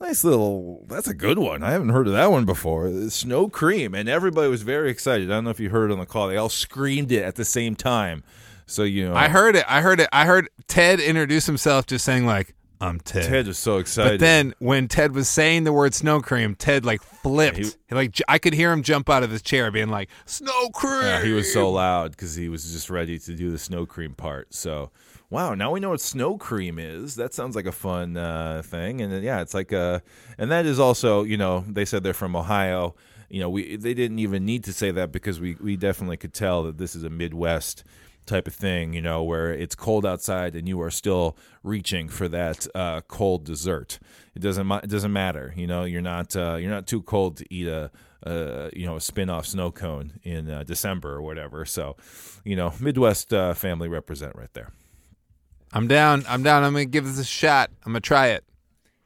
[0.00, 0.84] Nice little.
[0.88, 1.64] That's a good one.
[1.64, 2.88] I haven't heard of that one before.
[3.10, 5.28] Snow cream, and everybody was very excited.
[5.28, 6.28] I don't know if you heard on the call.
[6.28, 8.22] They all screamed it at the same time.
[8.68, 9.64] So you know, I heard it.
[9.68, 10.08] I heard it.
[10.12, 14.12] I heard Ted introduce himself just saying like, "I'm Ted." Ted was so excited.
[14.12, 17.56] But then when Ted was saying the word snow cream, Ted like flipped.
[17.56, 20.10] He, he- like j- I could hear him jump out of his chair, being like,
[20.26, 23.58] "Snow cream!" Yeah, he was so loud because he was just ready to do the
[23.58, 24.52] snow cream part.
[24.52, 24.90] So,
[25.30, 27.14] wow, now we know what snow cream is.
[27.16, 29.00] That sounds like a fun uh, thing.
[29.00, 30.02] And then, yeah, it's like a,
[30.36, 32.94] and that is also, you know, they said they're from Ohio.
[33.30, 36.34] You know, we they didn't even need to say that because we we definitely could
[36.34, 37.82] tell that this is a Midwest
[38.28, 38.92] type of thing.
[38.92, 43.44] You know, where it's cold outside and you are still reaching for that uh, cold
[43.44, 43.98] dessert.
[44.34, 45.52] It doesn't it doesn't matter.
[45.56, 47.90] You know, you're not uh, you're not too cold to eat a
[48.24, 51.64] uh, you know a spin-off snow cone in uh, December or whatever.
[51.64, 51.96] So,
[52.44, 54.72] you know, Midwest uh, family represent right there.
[55.72, 56.24] I'm down.
[56.28, 56.64] I'm down.
[56.64, 57.70] I'm gonna give this a shot.
[57.84, 58.44] I'm gonna try it.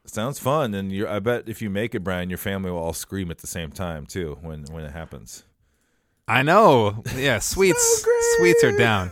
[0.05, 2.93] Sounds fun, and you're, I bet if you make it, Brian, your family will all
[2.93, 5.43] scream at the same time too when when it happens.
[6.27, 7.03] I know.
[7.15, 8.05] Yeah, sweets.
[8.37, 9.11] sweets are down.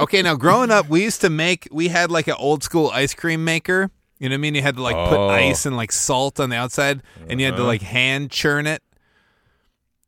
[0.00, 1.68] Okay, now growing up, we used to make.
[1.72, 3.90] We had like an old school ice cream maker.
[4.18, 4.54] You know what I mean?
[4.54, 5.28] You had to like put Oh.
[5.28, 7.66] ice and like salt on the outside, and you had to Uh-huh.
[7.68, 8.82] like hand churn it.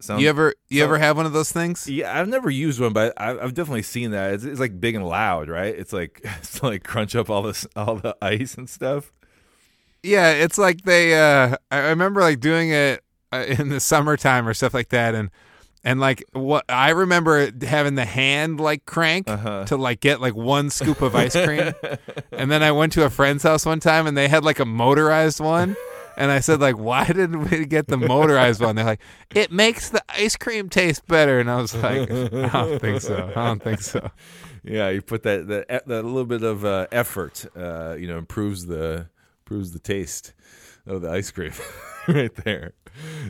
[0.00, 1.88] Sounds, You ever you so- ever have one of those things?
[1.88, 4.34] Yeah, I've never used one, but I, I've definitely seen that.
[4.34, 5.74] It's, it's like big and loud, right?
[5.74, 9.12] It's like it's like crunch up all this all the ice and stuff.
[10.02, 11.14] Yeah, it's like they.
[11.14, 15.14] uh I I remember like doing it uh, in the summertime or stuff like that,
[15.14, 15.30] and
[15.84, 19.64] and like what I remember having the hand like crank Uh-huh.
[19.66, 21.72] to like get like one scoop of ice cream,
[22.32, 24.64] and then I went to a friend's house one time and they had like a
[24.66, 25.76] motorized one.
[26.14, 28.76] And I said, like, why didn't we get the motorized one?
[28.76, 29.00] They're like,
[29.34, 31.40] it makes the ice cream taste better.
[31.40, 33.32] And I was like, I don't think so.
[33.34, 34.10] I don't think so.
[34.62, 38.66] Yeah, you put that that, that little bit of uh, effort, uh, you know, improves
[38.66, 39.08] the
[39.40, 40.34] improves the taste
[40.86, 41.52] of the ice cream
[42.08, 42.72] right there.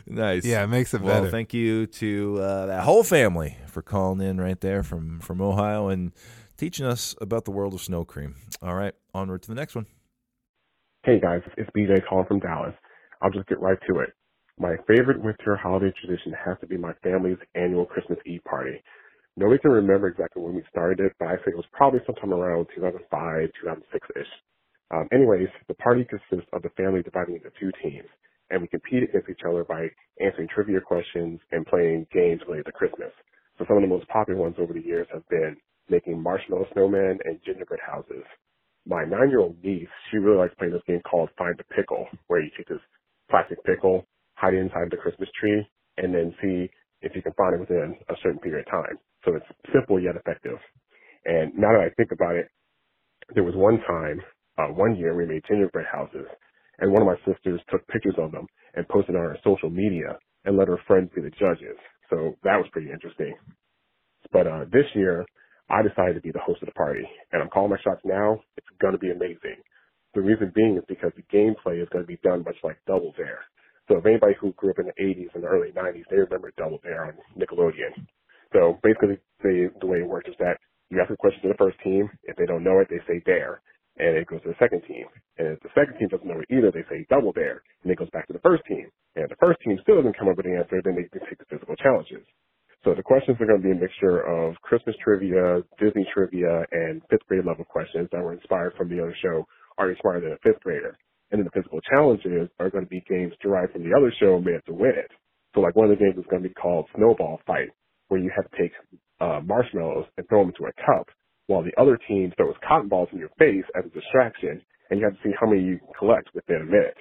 [0.05, 0.45] Nice.
[0.45, 1.31] Yeah, it makes it well, better.
[1.31, 5.87] thank you to uh, that whole family for calling in right there from from Ohio
[5.89, 6.11] and
[6.57, 8.35] teaching us about the world of snow cream.
[8.61, 9.85] All right, onward to the next one.
[11.03, 12.73] Hey guys, it's BJ calling from Dallas.
[13.21, 14.09] I'll just get right to it.
[14.59, 18.81] My favorite winter holiday tradition has to be my family's annual Christmas Eve party.
[19.35, 22.33] Nobody can remember exactly when we started it, but I think it was probably sometime
[22.33, 24.27] around 2005, 2006-ish.
[24.93, 28.07] Um, anyways, the party consists of the family dividing into two teams,
[28.51, 29.89] and we compete against each other by
[30.21, 33.11] answering trivia questions and playing games related to Christmas.
[33.57, 35.57] So some of the most popular ones over the years have been
[35.89, 38.23] making marshmallow snowmen and gingerbread houses
[38.85, 42.07] my nine year old niece, she really likes playing this game called Find the Pickle,
[42.27, 42.83] where you take this
[43.29, 45.65] plastic pickle, hide it inside the Christmas tree,
[45.97, 46.69] and then see
[47.01, 48.97] if you can find it within a certain period of time.
[49.25, 50.57] So it's simple yet effective.
[51.25, 52.47] And now that I think about it,
[53.35, 54.21] there was one time,
[54.57, 56.27] uh, one year we made gingerbread houses,
[56.79, 60.17] and one of my sisters took pictures of them and posted on her social media
[60.45, 61.77] and let her friends be the judges.
[62.09, 63.35] So that was pretty interesting.
[64.31, 65.25] But uh, this year,
[65.69, 68.39] I decided to be the host of the party, and I'm calling my shots now.
[68.57, 69.59] It's going to be amazing.
[70.13, 73.13] The reason being is because the gameplay is going to be done much like Double
[73.17, 73.41] Dare.
[73.89, 76.53] So if anybody who grew up in the 80s and the early 90s, they remember
[76.57, 78.05] Double Dare on Nickelodeon.
[78.53, 80.57] So basically, the, the way it works is that
[80.89, 82.09] you ask a question to the first team.
[82.23, 83.61] If they don't know it, they say dare,
[83.97, 85.05] and it goes to the second team.
[85.37, 87.97] And if the second team doesn't know it either, they say double dare, and it
[87.99, 88.89] goes back to the first team.
[89.15, 91.37] And if the first team still doesn't come up with an answer, then they take
[91.37, 92.25] the physical challenges.
[92.83, 97.01] So the questions are going to be a mixture of Christmas trivia, Disney trivia, and
[97.09, 99.45] fifth grade level questions that were inspired from the other show,
[99.77, 100.97] Are You Smarter Than a Fifth Grader?
[101.31, 104.39] And then the physical challenges are going to be games derived from the other show
[104.39, 105.11] Minute to Win It.
[105.55, 107.69] So like one of the games is going to be called Snowball Fight,
[108.09, 108.73] where you have to take
[109.21, 111.07] uh, marshmallows and throw them into a cup,
[111.53, 115.05] while the other team throws cotton balls in your face as a distraction, and you
[115.05, 116.97] have to see how many you can collect within a minute.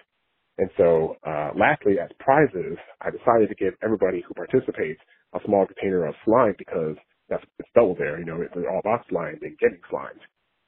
[0.59, 5.01] And so, uh, lastly, as prizes, I decided to give everybody who participates
[5.35, 6.97] a small container of slime because
[7.29, 8.19] that's it's Double Dare.
[8.19, 10.21] You know, it's all about slime and getting slimed.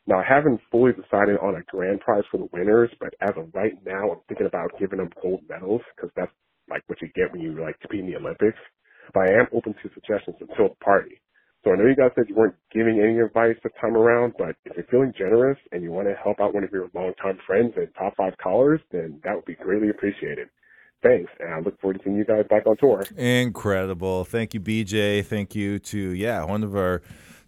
[0.07, 3.55] Now, I haven't fully decided on a grand prize for the winners, but as of
[3.55, 6.33] right now, I'm thinking about giving them gold medals because that's
[6.69, 8.59] like what you get when you like compete in the Olympics.
[9.15, 11.21] But I am open to suggestions until the party.
[11.65, 14.55] So I know you guys said you weren't giving any advice this time around, but
[14.67, 17.73] if you're feeling generous and you want to help out one of your longtime friends
[17.77, 20.49] and top five callers, then that would be greatly appreciated.
[21.03, 23.03] Thanks, and I look forward to seeing you guys back on tour.
[23.17, 24.25] Incredible.
[24.25, 25.25] Thank you, BJ.
[25.25, 27.03] Thank you to yeah, one of our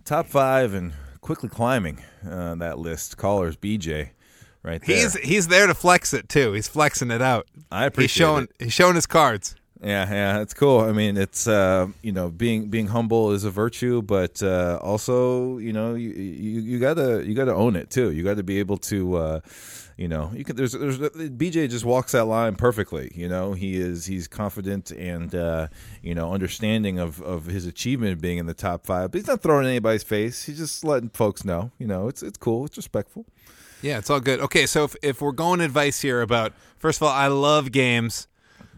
[0.04, 4.10] top five and quickly climbing uh, that list callers, BJ.
[4.62, 4.96] Right there.
[4.96, 6.52] He's he's there to flex it too.
[6.52, 7.46] He's flexing it out.
[7.70, 8.50] I appreciate He's showing it.
[8.58, 9.54] he's showing his cards.
[9.82, 10.80] Yeah, yeah, it's cool.
[10.80, 15.58] I mean, it's uh, you know, being being humble is a virtue, but uh, also,
[15.58, 18.10] you know, you, you you gotta you gotta own it too.
[18.10, 19.40] You got to be able to, uh,
[19.98, 20.56] you know, you can.
[20.56, 23.12] There's there's BJ just walks that line perfectly.
[23.14, 25.68] You know, he is he's confident and uh,
[26.02, 29.10] you know understanding of of his achievement of being in the top five.
[29.10, 30.44] But he's not throwing anybody's face.
[30.44, 31.70] He's just letting folks know.
[31.78, 32.64] You know, it's it's cool.
[32.64, 33.26] It's respectful.
[33.82, 34.40] Yeah, it's all good.
[34.40, 38.26] Okay, so if, if we're going advice here about first of all, I love games.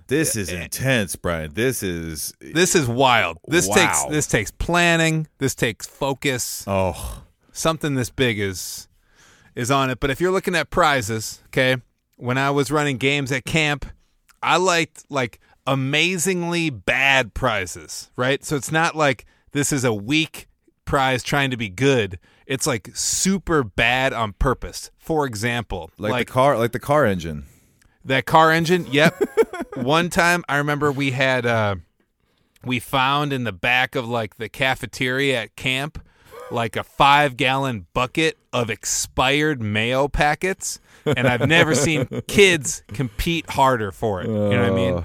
[0.09, 1.53] This is intense, Brian.
[1.55, 3.39] This is This is wild.
[3.47, 3.75] This Wow.
[3.75, 5.27] takes this takes planning.
[5.39, 6.65] This takes focus.
[6.67, 8.89] oh Something this big is
[9.55, 10.01] is on it.
[10.01, 11.77] But if you're looking at prizes, okay,
[12.17, 13.85] when I was running games at camp,
[14.43, 18.43] I liked like amazingly bad prizes, right?
[18.45, 20.49] So it's not like this is a weak
[20.85, 22.19] prize trying to be good.
[22.47, 24.91] It's like super bad on purpose.
[24.97, 27.45] For example, like, the car like the car engine.
[28.05, 29.21] that car engine, yep.
[29.75, 31.77] One time I remember we had uh
[32.65, 36.05] we found in the back of like the cafeteria at camp
[36.51, 43.49] like a 5 gallon bucket of expired mayo packets and I've never seen kids compete
[43.51, 44.27] harder for it.
[44.29, 45.05] You know what I mean?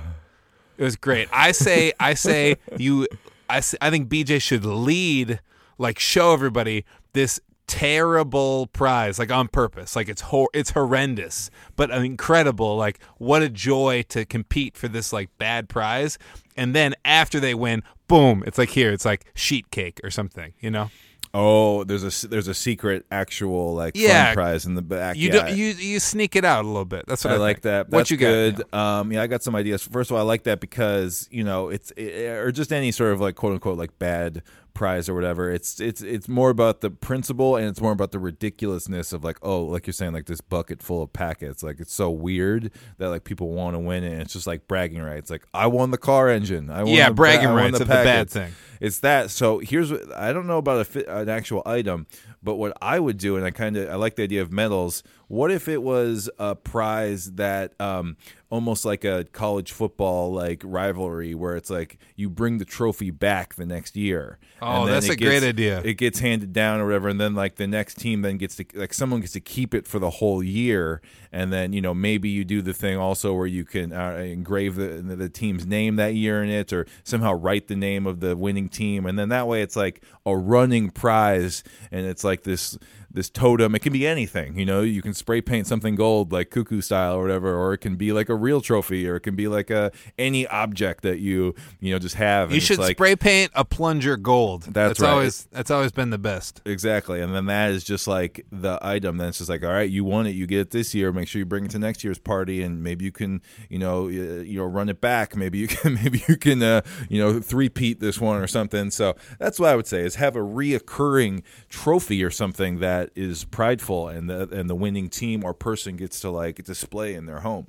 [0.77, 1.27] It was great.
[1.31, 3.07] I say I say you
[3.49, 5.39] I, I think BJ should lead
[5.77, 7.39] like show everybody this
[7.73, 13.49] terrible prize like on purpose like it's hor- it's horrendous but incredible like what a
[13.49, 16.19] joy to compete for this like bad prize
[16.55, 20.53] and then after they win boom it's like here it's like sheet cake or something
[20.59, 20.89] you know
[21.35, 24.25] Oh, there's a there's a secret actual like Yeah.
[24.25, 25.15] fun prize in the back.
[25.17, 25.49] you yeah.
[25.49, 27.63] do, you you sneak it out a little bit that's what I I, like think.
[27.63, 27.89] that.
[27.89, 28.71] what That's you got good.
[28.73, 29.81] Um, yeah, I got some ideas.
[29.81, 33.13] First of all, I like that because you know it's it, or just any sort
[33.13, 35.51] of like quote unquote like bad prize or whatever.
[35.51, 39.37] It's it's it's more about the principle and it's more about the ridiculousness of like
[39.41, 41.63] oh like you're saying like this bucket full of packets.
[41.63, 44.13] Like it's so weird that like people want to win it.
[44.13, 45.29] and It's just like bragging rights.
[45.29, 46.69] Like I won the car engine.
[46.69, 48.53] I won Yeah, the bragging I rights the the bad thing.
[48.79, 49.29] It's that.
[49.29, 52.07] So here's what I don't know about a an actual item,
[52.41, 55.03] but what I would do, and I kind of I like the idea of medals.
[55.33, 58.17] What if it was a prize that um,
[58.53, 63.55] almost like a college football like rivalry, where it's like you bring the trophy back
[63.55, 64.37] the next year.
[64.61, 65.81] Oh, that's a great idea.
[65.83, 68.65] It gets handed down or whatever, and then like the next team then gets to
[68.75, 72.29] like someone gets to keep it for the whole year, and then you know maybe
[72.29, 76.13] you do the thing also where you can uh, engrave the the team's name that
[76.13, 79.47] year in it, or somehow write the name of the winning team, and then that
[79.47, 82.77] way it's like a running prize, and it's like this
[83.13, 83.75] this totem.
[83.75, 84.81] It can be anything, you know.
[84.81, 88.11] You can spray paint something gold like cuckoo style or whatever, or it can be
[88.11, 91.93] like a real trophy, or it can be like a any object that you you
[91.93, 92.45] know just have.
[92.49, 95.09] and you should like, spray paint a plunger gold That's right.
[95.09, 99.17] always that's always been the best Exactly, and then that is just like the item.
[99.17, 101.11] Then it's just like, all right, you won it, you get it this year.
[101.11, 104.07] Make sure you bring it to next year's party, and maybe you can, you know,
[104.07, 105.35] you know, run it back.
[105.35, 108.91] Maybe you can, maybe you can, uh, you know, three-peat this one or something.
[108.91, 113.43] So that's what I would say is have a reoccurring trophy or something that is
[113.45, 117.39] prideful, and the and the winning team or person gets to like display in their
[117.41, 117.67] home.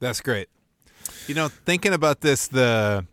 [0.00, 0.48] That's great.
[1.26, 3.06] You know, thinking about this, the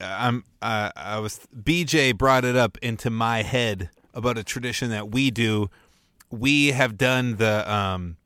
[0.00, 5.10] I'm uh, I was BJ brought it up into my head about a tradition that
[5.10, 5.68] we do.
[6.30, 8.16] We have done the um,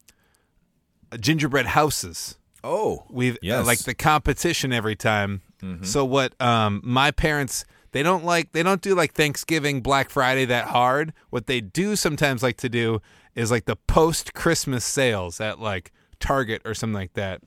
[1.18, 2.36] gingerbread houses.
[2.62, 3.54] Oh, We've Yes.
[3.54, 3.62] Mm-hmm.
[3.62, 5.42] uh, like the competition every time.
[5.82, 6.40] So what?
[6.40, 11.12] Um, my parents they don't like they don't do like Thanksgiving, Black Friday that hard.
[11.30, 13.00] What they do sometimes like to do
[13.34, 17.40] is like the post Christmas sales at like Target or something like that.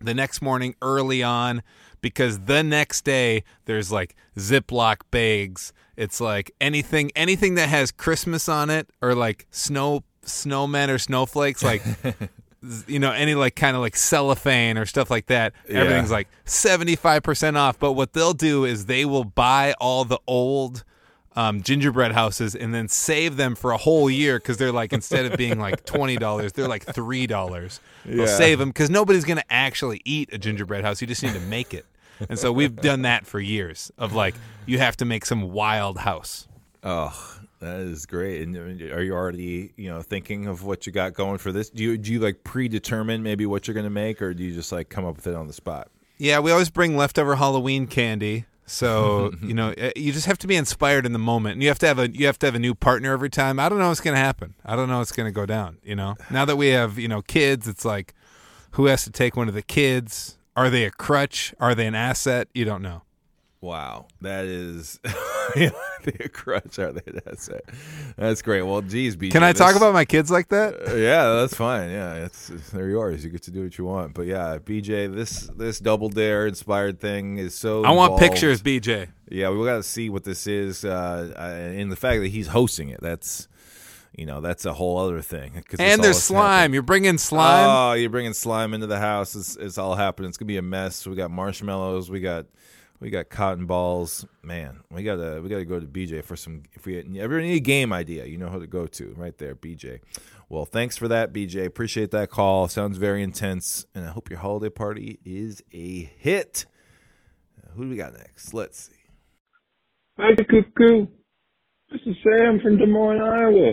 [0.00, 1.62] The next morning early on,
[2.00, 5.72] because the next day there's like Ziploc bags.
[5.96, 11.62] It's like anything anything that has Christmas on it or like snow snowmen or snowflakes
[11.62, 11.82] like
[12.86, 15.80] you know any like kind of like cellophane or stuff like that Yeah.
[15.80, 17.78] everything's like 75% off.
[17.78, 20.84] But what they'll do is they will buy all the old
[21.34, 25.24] um, gingerbread houses and then save them for a whole year because they're like instead
[25.24, 28.26] of being like $20 they're like $3 they'll Yeah.
[28.26, 31.00] save them because nobody's going to actually eat a gingerbread house.
[31.00, 31.86] You just need to make it.
[32.28, 34.34] And so we've done that for years of like
[34.66, 36.46] you have to make some wild house.
[36.84, 38.42] Oh, that is great.
[38.42, 41.70] And are you already, you know, thinking of what you got going for this?
[41.70, 44.52] Do you do you like predetermine maybe what you're going to make, or do you
[44.52, 45.88] just like come up with it on the spot?
[46.18, 48.46] Yeah, we always bring leftover Halloween candy.
[48.66, 51.68] So you know, eh, you just have to be inspired in the moment, and you
[51.68, 53.60] have to have a you have to have a new partner every time.
[53.60, 54.54] I don't know what's going to happen.
[54.64, 55.78] I don't know what's going to go down.
[55.84, 58.14] You know, now that we have you know kids, it's like
[58.72, 60.36] who has to take one of the kids.
[60.54, 61.54] Are they a crutch?
[61.60, 62.48] Are they an asset?
[62.52, 63.02] You don't know.
[63.62, 66.80] Wow, that is the crutch.
[66.80, 67.12] Are they?
[67.24, 67.64] That's it.
[68.16, 68.62] That's great.
[68.62, 70.88] Well, geez, BJ, Can I talk about my kids like that?
[70.88, 71.88] Uh, yeah, that's fine.
[71.90, 73.24] Yeah, it's, it's they're yours.
[73.24, 74.14] You get to do what you want.
[74.14, 77.84] But yeah, BJ, this this double dare inspired thing is so.
[77.84, 79.10] I want pictures, BJ.
[79.30, 81.32] Yeah, we got to see what this is, uh,
[81.72, 83.00] and the fact that he's hosting it.
[83.00, 83.46] That's
[84.18, 85.62] you know that's a whole other thing.
[85.78, 86.74] And there's slime.
[86.74, 87.68] You're bringing slime.
[87.68, 89.36] Oh, you're bringing slime into the house.
[89.36, 90.30] It's, it's all happening.
[90.30, 91.06] It's gonna be a mess.
[91.06, 92.10] We got marshmallows.
[92.10, 92.46] We got
[93.02, 94.24] we got cotton balls.
[94.42, 96.62] Man, we gotta we gotta go to BJ for some.
[96.72, 99.56] If we ever need a game idea, you know who to go to right there,
[99.56, 99.98] BJ.
[100.48, 101.66] Well, thanks for that, BJ.
[101.66, 102.68] Appreciate that call.
[102.68, 106.66] Sounds very intense, and I hope your holiday party is a hit.
[107.74, 108.54] Who do we got next?
[108.54, 108.92] Let's see.
[110.18, 111.06] Hi, Cuckoo.
[111.90, 113.72] This is Sam from Des Moines, Iowa.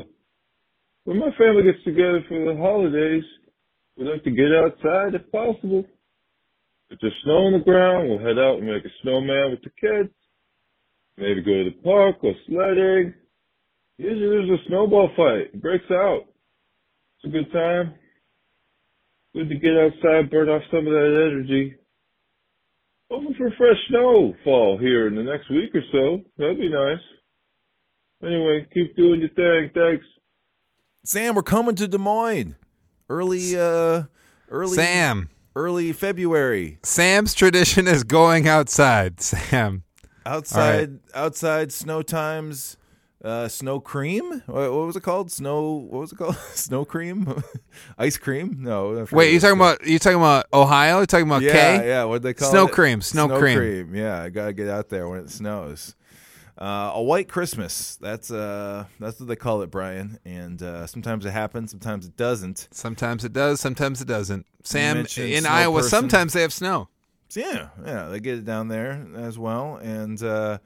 [1.04, 3.24] When my family gets together for the holidays,
[3.96, 5.86] we like to get outside if possible.
[6.90, 9.70] If there's snow on the ground, we'll head out and make a snowman with the
[9.80, 10.14] kids.
[11.18, 13.14] Maybe go to the park, or sledding.
[13.98, 15.54] Usually there's a snowball fight.
[15.54, 16.22] It breaks out.
[17.18, 17.94] It's a good time.
[19.36, 21.76] Good to get outside, burn off some of that energy.
[23.12, 26.24] Hoping for fresh snowfall here in the next week or so.
[26.38, 27.02] That'd be nice.
[28.24, 29.72] Anyway, keep doing your thing.
[29.74, 30.06] Thanks.
[31.06, 32.56] Sam, we're coming to Des Moines.
[33.10, 34.04] Early, uh,
[34.50, 35.30] early Sam.
[35.56, 36.80] Early February.
[36.84, 39.22] Sam's tradition is going outside.
[39.22, 39.84] Sam.
[40.26, 42.78] Outside, outside snow times.
[43.24, 44.42] Uh, snow cream.
[44.46, 45.30] What, what was it called?
[45.30, 45.72] Snow.
[45.90, 46.36] What was it called?
[46.54, 47.44] snow cream.
[47.98, 48.58] Ice cream.
[48.60, 49.06] No.
[49.12, 51.02] Wait, you talking it's about you talking about Ohio?
[51.02, 51.88] You talking about Yeah, K?
[51.88, 52.04] yeah.
[52.06, 52.72] What they call Snow it?
[52.72, 53.94] cream, snow cream.
[53.94, 55.96] Yeah, I gotta get out there when it snows.
[56.60, 57.96] Uh, a white Christmas.
[57.96, 60.20] That's uh, that's what they call it, Brian.
[60.26, 62.68] And uh, sometimes it happens, sometimes it doesn't.
[62.72, 64.46] Sometimes it does, sometimes it doesn't.
[64.64, 65.90] Sam in Iowa, person.
[65.90, 66.90] sometimes they have snow.
[67.34, 70.58] Yeah, yeah, they get it down there as well, and uh,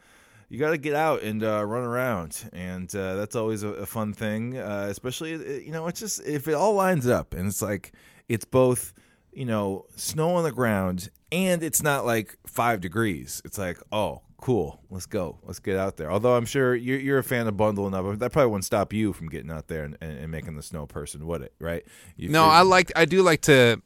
[0.49, 3.85] you got to get out and uh, run around, and uh, that's always a, a
[3.85, 4.57] fun thing.
[4.57, 7.91] Uh, especially, uh, you know, it's just if it all lines up, and it's like
[8.29, 8.93] it's both,
[9.31, 13.41] you know, snow on the ground, and it's not like five degrees.
[13.45, 16.11] It's like, oh, cool, let's go, let's get out there.
[16.11, 19.13] Although I'm sure you're, you're a fan of bundling up, that probably wouldn't stop you
[19.13, 21.53] from getting out there and, and, and making the snow person, would it?
[21.59, 21.85] Right?
[22.17, 23.81] You No, I like I do like to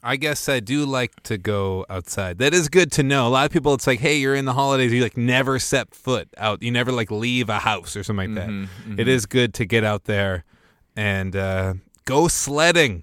[0.00, 2.38] I guess I do like to go outside.
[2.38, 3.26] That is good to know.
[3.26, 5.92] A lot of people it's like, "Hey, you're in the holidays, you like never set
[5.92, 6.62] foot out.
[6.62, 9.64] You never like leave a house or something like that." Mm-hmm, It is good to
[9.64, 10.44] get out there
[10.94, 13.02] and uh go sledding.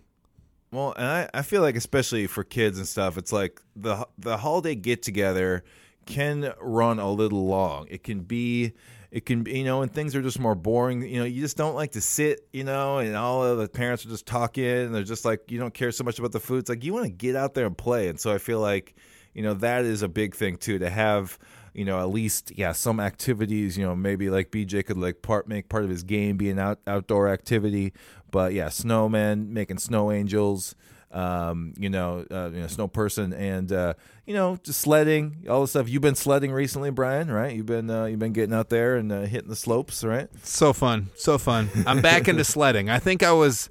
[0.72, 4.38] Well, and I, I feel like especially for kids and stuff, it's like the the
[4.38, 5.65] holiday get together
[6.06, 7.88] can run a little long.
[7.89, 8.74] It can be
[9.12, 11.02] it can you know, and things are just more boring.
[11.02, 14.06] You know, you just don't like to sit, you know, and all of the parents
[14.06, 16.60] are just talking and they're just like you don't care so much about the food.
[16.60, 18.08] It's like you want to get out there and play.
[18.08, 18.96] And so I feel like,
[19.34, 21.39] you know, that is a big thing too to have
[21.76, 23.78] you know, at least yeah, some activities.
[23.78, 26.58] You know, maybe like BJ could like part make part of his game be an
[26.58, 27.94] out, outdoor activity.
[28.32, 30.74] But yeah, snowmen making snow angels.
[31.15, 33.93] Um, you know, uh, you know, snow person, and uh,
[34.25, 35.88] you know, just sledding, all the stuff.
[35.88, 37.56] You've been sledding recently, Brian, right?
[37.56, 40.28] You've been uh, you've been getting out there and uh, hitting the slopes, right?
[40.43, 41.69] So fun, so fun.
[41.88, 42.89] I'm back into sledding.
[42.89, 43.69] I think I was,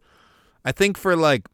[0.65, 1.47] I think for like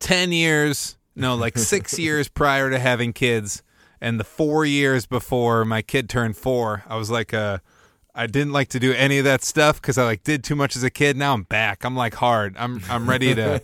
[0.00, 3.62] ten years, no, like six years prior to having kids,
[4.00, 7.58] and the four years before my kid turned four, I was like, uh,
[8.18, 10.74] I didn't like to do any of that stuff because I like did too much
[10.74, 11.16] as a kid.
[11.16, 11.84] Now I'm back.
[11.84, 12.56] I'm like hard.
[12.58, 13.62] I'm I'm ready to.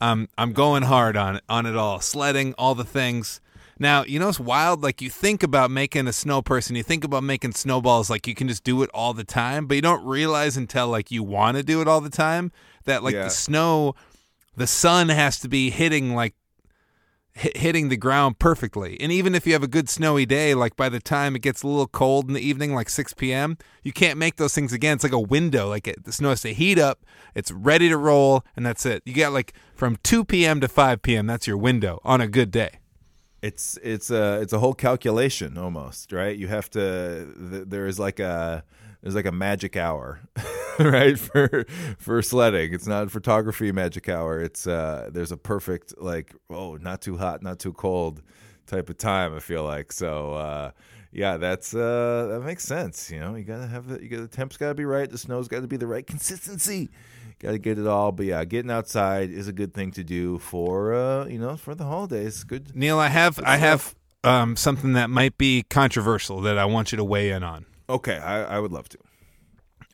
[0.00, 2.00] I'm um, I'm going hard on it on it all.
[2.00, 3.40] Sledding, all the things.
[3.78, 4.82] Now, you know it's wild?
[4.82, 8.34] Like you think about making a snow person, you think about making snowballs like you
[8.34, 11.56] can just do it all the time, but you don't realize until like you want
[11.56, 12.52] to do it all the time
[12.84, 13.24] that like Yeah.
[13.24, 13.94] the snow
[14.56, 16.34] the sun has to be hitting like
[17.34, 19.00] hitting the ground perfectly.
[19.00, 21.62] And even if you have a good snowy day, like by the time it gets
[21.62, 24.96] a little cold in the evening, like 6 p.m., you can't make those things again.
[24.96, 25.68] It's like a window.
[25.68, 29.02] Like it, the snow has to heat up, it's ready to roll, and that's it.
[29.06, 30.60] You got like from 2 p.m.
[30.60, 31.26] to 5 p.m.
[31.26, 32.78] That's your window on a good day.
[33.40, 36.36] It's it's a it's a whole calculation almost, right?
[36.36, 37.26] You have to.
[37.50, 38.62] th- There is like a
[39.02, 40.20] there's like a magic hour,
[40.78, 41.18] right?
[41.18, 41.64] For
[41.98, 44.40] for sledding, it's not photography magic hour.
[44.40, 48.22] It's uh there's a perfect like oh not too hot, not too cold
[48.66, 49.34] type of time.
[49.34, 50.34] I feel like so.
[50.34, 50.70] uh
[51.14, 53.10] yeah, that's uh that makes sense.
[53.10, 55.46] You know, you gotta have the you got the temps gotta be right, the snow's
[55.46, 56.90] got to be the right consistency.
[57.38, 60.38] Got to get it all, but yeah, getting outside is a good thing to do
[60.38, 62.44] for uh you know for the holidays.
[62.44, 66.92] Good Neil, I have I have um, something that might be controversial that I want
[66.92, 67.66] you to weigh in on.
[67.92, 68.98] Okay, I, I would love to.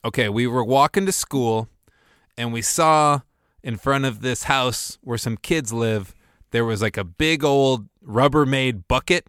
[0.05, 1.69] okay, we were walking to school
[2.37, 3.21] and we saw
[3.63, 6.15] in front of this house where some kids live
[6.51, 9.27] there was like a big old Rubbermaid bucket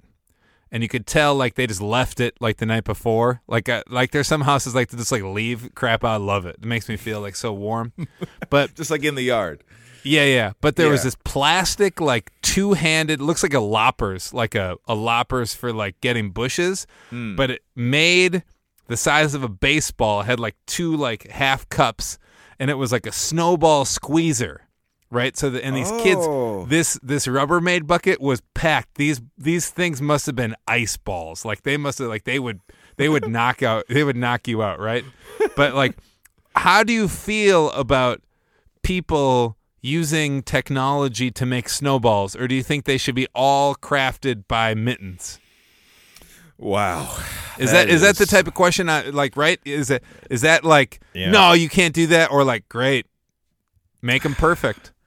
[0.72, 3.42] and you could tell like they just left it like the night before.
[3.48, 6.04] Like uh, like there's some houses like to just like leave crap.
[6.04, 6.58] I love it.
[6.62, 7.92] It makes me feel like so warm.
[8.50, 9.64] But Just like in the yard.
[10.04, 10.54] yeah, yeah.
[10.62, 14.96] But there was this plastic like two handed looks like a loppers, like a, a
[14.96, 16.88] loppers for like getting bushes.
[17.10, 17.36] Hmm.
[17.36, 18.44] But it made
[18.90, 22.20] the size of a baseball, had like two like half cups,
[22.60, 24.66] and it was like a snowball squeezer.
[25.12, 26.04] Right, so the, and these Oh.
[26.04, 28.94] kids, this this Rubbermaid bucket was packed.
[28.96, 31.44] These these things must have been ice balls.
[31.46, 32.60] Like they must have like they would
[32.98, 35.04] they would knock out they would knock you out, right?
[35.56, 35.98] But like,
[36.56, 38.22] how do you feel about
[38.84, 44.44] people using technology to make snowballs, or do you think they should be all crafted
[44.48, 45.40] by mittens?
[46.60, 47.16] Wow.
[47.58, 48.90] Is that is that the type of question?
[48.90, 49.60] I like, right?
[49.66, 51.32] Is it is that like, Yeah.
[51.32, 53.06] no, you can't do that, or like, great,
[54.02, 54.92] make them perfect?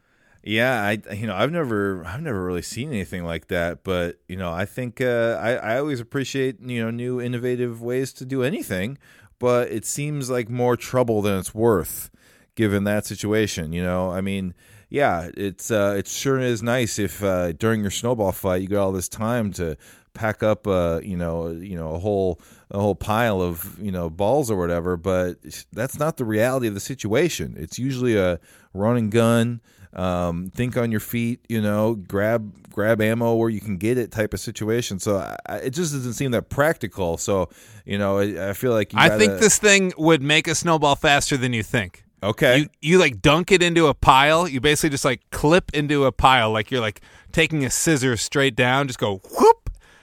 [0.45, 4.35] Yeah, I you know I've never I've never really seen anything like that, but you
[4.37, 8.43] know I think uh, I I always appreciate you know new innovative ways to do
[8.43, 8.99] anything,
[9.39, 12.11] but it seems like more trouble than it's worth,
[12.57, 13.73] given that situation.
[13.73, 14.53] You know, I mean,
[14.91, 18.83] yeah, it's uh, it sure is nice if uh, during your snowball fight you got
[18.83, 19.77] all this time to
[20.15, 22.39] pack up uh you know you know a whole
[22.71, 25.37] a whole pile of you know balls or whatever but
[25.73, 28.39] that's not the reality of the situation it's usually a
[28.75, 29.61] run and gun
[29.95, 34.11] um think on your feet you know grab grab ammo where you can get it
[34.11, 37.51] type of situation so I, it just doesn't seem that practical so
[37.85, 40.55] you know i, I feel like you I think gotta- this thing would make a
[40.55, 42.05] snowball faster than you think.
[42.23, 44.47] okay You you like dunk it into a pile.
[44.49, 47.01] You basically just like clip into a pile, like you're like
[47.33, 48.87] taking a scissor straight down.
[48.87, 49.62] Just go whoop,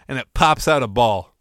[0.10, 1.34] and it pops out a ball.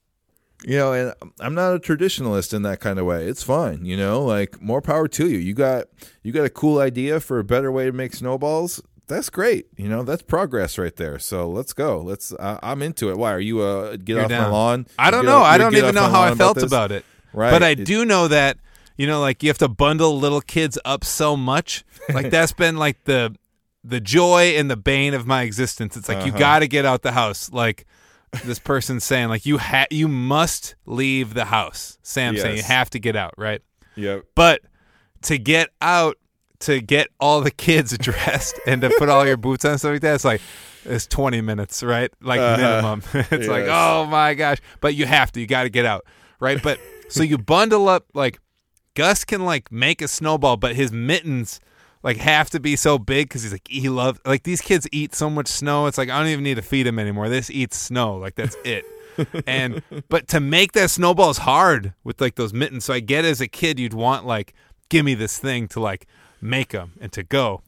[0.65, 3.97] you know and i'm not a traditionalist in that kind of way it's fine you
[3.97, 5.87] know like more power to you you got
[6.25, 9.89] you got a cool idea for a better way to make snowballs that's great you
[9.89, 13.41] know that's progress right there so let's go let's I i'm into it why are
[13.41, 15.39] you uh get You're off my lawn I don't know.
[15.39, 16.65] off- I don't even know how I felt this?
[16.65, 17.05] about it.
[17.33, 18.59] right But I It- do know that
[18.97, 21.85] you know, like you have to bundle little kids up so much.
[22.13, 23.33] Like that's been like the
[23.85, 25.97] the joy and the bane of my existence.
[25.97, 26.39] It's like you Uh-huh.
[26.41, 27.49] got to get out the house.
[27.53, 27.87] Like
[28.45, 31.99] this person saying, like you ha- you must leave the house.
[32.03, 33.63] Sam saying you have to get out, right?
[33.97, 34.61] yep But
[35.23, 36.17] to get out,
[36.61, 39.93] to get all the kids dressed and to put all your boots on and stuff
[39.93, 40.41] like that, it's like
[40.85, 42.11] it's 20 minutes, right?
[42.21, 42.57] Like Uh-huh.
[42.57, 43.03] minimum.
[43.31, 44.59] it's like, oh my gosh.
[44.81, 46.05] But you have to, you got to get out,
[46.41, 46.63] right?
[46.63, 48.39] But so you bundle up, like
[48.95, 51.61] Gus can like make a snowball, but his mittens
[52.03, 55.15] like have to be so big because he's like he loves like these kids eat
[55.15, 55.87] so much snow.
[55.87, 57.29] It's like I don't even need to feed them anymore.
[57.29, 58.85] This eats snow, like that's it.
[59.47, 62.85] and but to make that snowball is hard with like those mittens.
[62.85, 64.55] So I get as a kid you'd want like
[64.89, 66.07] give me this thing to like
[66.41, 67.63] make them and to go.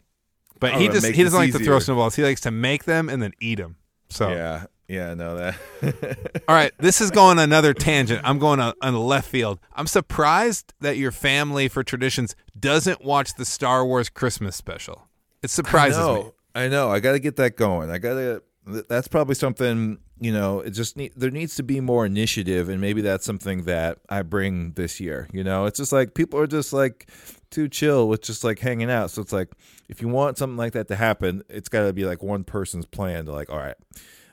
[0.60, 2.14] But Oh, he just he doesn't like to throw snowballs.
[2.14, 3.76] He likes to make them and then eat them.
[4.10, 5.54] So yeah yeah no that
[6.48, 8.20] all right, this is going another tangent.
[8.24, 9.58] I'm going on, on the left field.
[9.74, 15.08] I'm surprised that your family for traditions doesn't watch the Star Wars Christmas special.
[15.42, 16.24] It surprises I me.
[16.54, 16.90] I know.
[16.90, 17.90] I got to get that going.
[17.90, 18.42] I got to.
[18.66, 19.98] That's probably something.
[20.20, 23.62] You know, it just need, there needs to be more initiative, and maybe that's something
[23.64, 25.28] that I bring this year.
[25.32, 27.08] You know, it's just like people are just like
[27.50, 29.10] too chill with just like hanging out.
[29.10, 29.48] So it's like
[29.88, 32.84] if you want something like that to happen, it's got to be like one person's
[32.84, 33.76] plan to like, all right,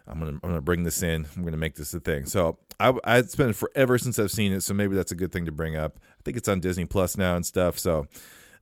[0.08, 1.28] I'm gonna I'm gonna bring this in.
[1.36, 2.26] I'm gonna make this a thing.
[2.26, 4.62] So I I it's been forever since I've seen it.
[4.62, 6.00] So maybe that's a good thing to bring up.
[6.20, 7.78] I think it's on Disney Plus now and stuff.
[7.80, 8.08] So.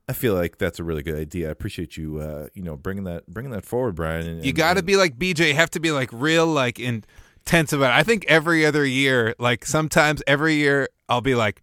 [0.07, 1.47] I feel like that's a really good idea.
[1.47, 4.27] I appreciate you, uh, you know, bringing that bringing that forward, Brian.
[4.27, 5.47] And, You got to be like BJ.
[5.47, 7.95] You have to be like real, like intense about it.
[7.99, 11.59] I think every other year, like sometimes every year, I'll be like,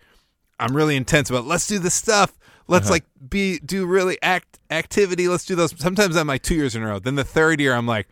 [0.59, 1.45] I'm really intense about.
[1.45, 1.47] It.
[1.47, 2.37] Let's do this stuff.
[2.67, 2.95] Let's Uh-huh.
[2.95, 5.29] like be do really act activity.
[5.29, 5.73] Let's do those.
[5.81, 6.99] Sometimes I'm like two years in a row.
[6.99, 8.09] Then the third year, I'm like,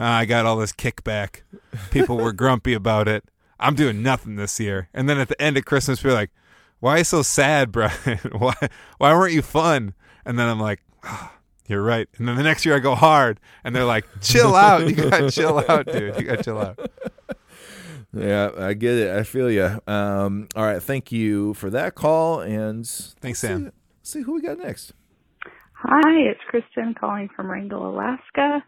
[0.00, 1.42] ah, I got all this kickback.
[1.90, 3.24] People were grumpy about it.
[3.60, 4.88] I'm doing nothing this year.
[4.94, 6.30] And then at the end of Christmas, we're like,
[6.80, 8.18] why are you so sad, Brian?
[8.32, 8.54] why
[8.98, 9.94] why weren't you fun?
[10.24, 11.34] And then I'm like, ah,
[11.66, 12.08] you're right.
[12.16, 14.88] And then the next year I go hard, and they're like, chill out.
[14.88, 16.16] You got to chill out, dude.
[16.16, 16.78] You got to chill out.
[18.12, 19.16] Yeah, I get it.
[19.16, 19.80] I feel you.
[19.86, 23.72] Um, all right, thank you for that call, and Thanks, Sam.
[24.02, 24.94] See, see who we got next.
[25.74, 28.64] Hi, it's Kristen calling from Wrangell, Alaska.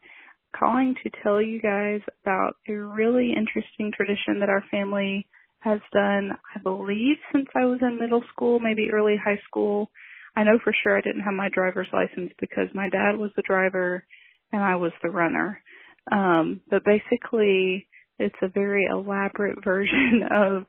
[0.59, 5.27] Calling to tell you guys about a really interesting tradition that our family
[5.61, 9.91] has done, I believe, since I was in middle school, maybe early high school.
[10.37, 13.43] I know for sure I didn't have my driver's license because my dad was the
[13.43, 14.05] driver
[14.53, 15.63] and I was the runner.
[16.11, 17.87] Um, but basically,
[18.19, 20.67] it's a very elaborate version of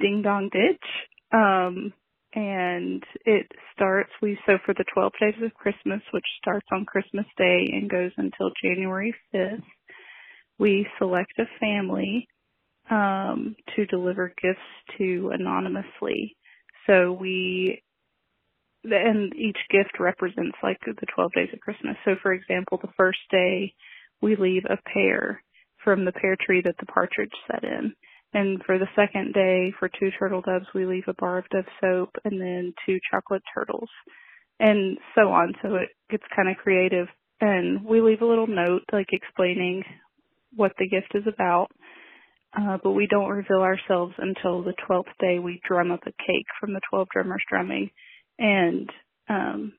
[0.00, 0.84] Ding Dong Ditch.
[1.32, 1.92] Um,
[2.34, 7.26] and it starts we so for the 12 days of Christmas, which starts on Christmas
[7.38, 9.62] Day and goes until January 5th,
[10.58, 12.28] we select a family
[12.90, 14.60] um, to deliver gifts
[14.98, 16.36] to anonymously.
[16.86, 17.82] So we
[18.84, 21.96] and each gift represents like the 12 days of Christmas.
[22.04, 23.72] So for example, the first day
[24.20, 25.42] we leave a pear
[25.82, 27.94] from the pear tree that the partridge set in.
[28.34, 31.64] And for the second day, for two turtle doves, we leave a bar of Dove
[31.80, 33.88] soap and then two chocolate turtles
[34.58, 35.54] and so on.
[35.62, 37.06] So it gets kind of creative.
[37.40, 39.84] And we leave a little note like explaining
[40.54, 41.68] what the gift is about.
[42.56, 45.38] Uh, but we don't reveal ourselves until the 12th day.
[45.38, 47.90] We drum up a cake from the 12 drummers drumming.
[48.38, 48.90] And
[49.28, 49.72] um,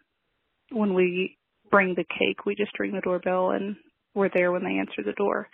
[0.71, 1.37] when we
[1.71, 3.75] bring the cake, we just ring the doorbell and
[4.13, 5.49] we're there when they answer the door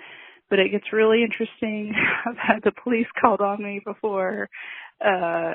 [0.51, 1.95] but it gets really interesting.
[2.27, 4.49] I've had the police called on me before.
[5.03, 5.53] Uh,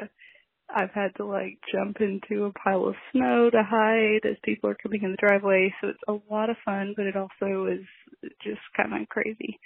[0.75, 4.75] I've had to like jump into a pile of snow to hide as people are
[4.75, 5.73] coming in the driveway.
[5.81, 9.61] So it's a lot of fun, but it also is just kind of crazy.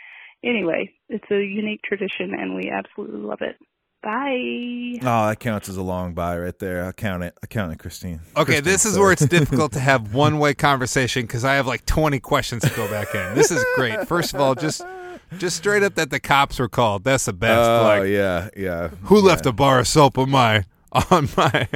[0.45, 3.57] Anyway, it's a unique tradition and we absolutely love it.
[4.03, 4.99] Bye.
[5.03, 6.87] Oh, that counts as a long bye right there.
[6.87, 7.37] I count it.
[7.43, 8.21] I count it, Christine.
[8.35, 9.03] Okay, Kristen, this is sorry.
[9.03, 12.71] where it's difficult to have one way conversation because I have like 20 questions to
[12.71, 13.35] go back in.
[13.35, 14.09] This is great.
[14.09, 14.83] First of all, just
[15.39, 17.05] just straight up that the cops were called.
[17.05, 17.69] That's the best.
[17.69, 18.89] Oh like, yeah, yeah.
[19.05, 19.23] who yeah.
[19.23, 20.65] left a bar of soap on my
[21.11, 21.69] on my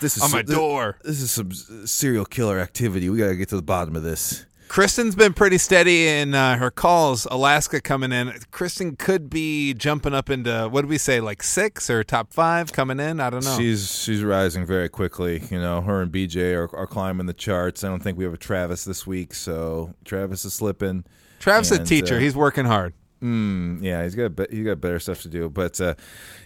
[0.00, 0.98] This is on my some- this- door?
[1.02, 1.52] This is some
[1.86, 3.08] serial killer activity.
[3.10, 4.46] We gotta get to the bottom of this.
[4.66, 7.28] Kristen's been pretty steady in uh, her calls.
[7.30, 8.32] Alaska coming in.
[8.50, 12.72] Kristen could be jumping up into what did we say, like six or top five
[12.72, 13.20] coming in?
[13.20, 13.56] I don't know.
[13.56, 15.42] She's she's rising very quickly.
[15.48, 17.84] You know, her and BJ are, are climbing the charts.
[17.84, 21.04] I don't think we have a Travis this week, so Travis is slipping.
[21.44, 22.16] Travis a teacher.
[22.16, 22.94] uh, He's working hard.
[23.22, 25.48] Mm, yeah, he's got be- he's got better stuff to do.
[25.48, 25.94] But uh,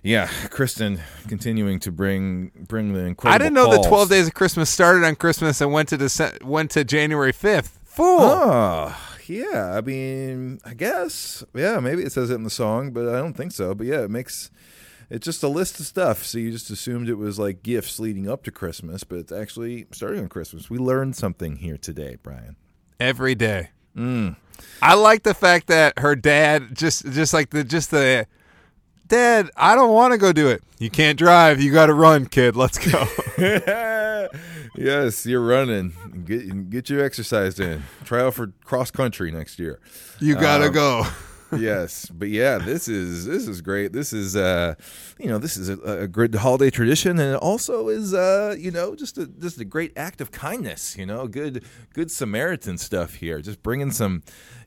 [0.02, 3.34] yeah, Kristen continuing to bring bring the incredible.
[3.34, 6.42] I didn't know the twelve days of Christmas started on Christmas and went to Dece-
[6.44, 7.78] went to January fifth.
[7.84, 8.20] Fool.
[8.20, 8.96] Oh,
[9.26, 9.72] yeah.
[9.76, 11.42] I mean, I guess.
[11.52, 13.74] Yeah, maybe it says it in the song, but I don't think so.
[13.74, 14.50] But yeah, it makes
[15.10, 16.22] it's just a list of stuff.
[16.22, 19.86] So you just assumed it was like gifts leading up to Christmas, but it's actually
[19.90, 20.70] starting on Christmas.
[20.70, 22.54] We learned something here today, Brian.
[23.00, 23.70] every day.
[23.98, 24.36] Mm.
[24.80, 28.26] I like the fact that her dad just just like the just the
[29.08, 29.50] dad.
[29.56, 30.62] I don't want to go do it.
[30.78, 31.60] You can't drive.
[31.60, 32.54] You got to run, kid.
[32.54, 33.04] Let's go.
[34.76, 35.92] yes, you're running.
[36.24, 37.82] Get get your exercise in.
[38.04, 39.80] Try out for cross country next year.
[40.20, 41.06] You gotta Um, go.
[41.56, 43.92] Yes, but yeah, this is this is great.
[43.92, 44.74] This is uh,
[45.18, 48.70] you know, this is a, a good holiday tradition, and it also is uh, you
[48.70, 50.96] know, just a just a great act of kindness.
[50.96, 53.40] You know, good good Samaritan stuff here.
[53.40, 54.22] Just bringing some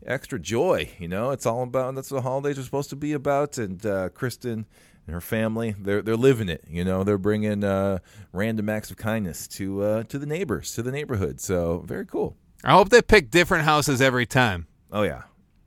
[0.06, 0.90] extra joy.
[1.00, 3.58] You know, it's all about that's what holidays are supposed to be about.
[3.58, 4.66] And uh, Kristen
[5.08, 6.64] and her family, they're they're living it.
[6.68, 8.00] You know, they're bringing uh,
[8.34, 11.40] random acts of kindness to uh, to the neighbors, to the neighborhood.
[11.40, 12.38] So very cool.
[12.64, 14.68] I hope they pick different houses every time.
[14.92, 15.24] Oh yeah,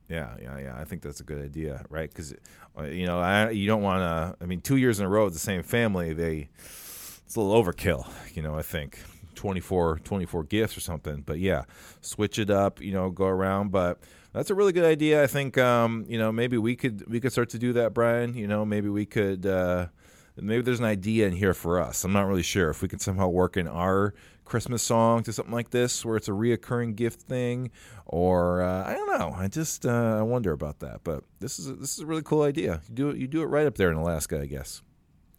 [0.09, 0.75] yeah, yeah, yeah.
[0.77, 2.09] I think that's a good idea, right?
[2.09, 2.33] Because
[2.91, 4.43] you know, I, you don't want to.
[4.43, 6.49] I mean, two years in a row with the same family, they
[7.25, 8.07] it's a little overkill.
[8.35, 8.99] You know, I think
[9.35, 11.23] 24, 24 gifts or something.
[11.25, 11.63] But yeah,
[12.01, 12.81] switch it up.
[12.81, 13.71] You know, go around.
[13.71, 13.99] But
[14.33, 15.23] that's a really good idea.
[15.23, 18.35] I think um, you know maybe we could we could start to do that, Brian.
[18.35, 19.45] You know, maybe we could.
[19.45, 19.87] Uh,
[20.37, 22.03] maybe there's an idea in here for us.
[22.03, 24.13] I'm not really sure if we can somehow work in our
[24.45, 27.71] Christmas song to something like this, where it's a reoccurring gift thing,
[28.05, 29.33] or uh, I don't know.
[29.35, 31.01] I just uh, I wonder about that.
[31.03, 32.81] But this is a, this is a really cool idea.
[32.87, 34.81] You do it you do it right up there in Alaska, I guess.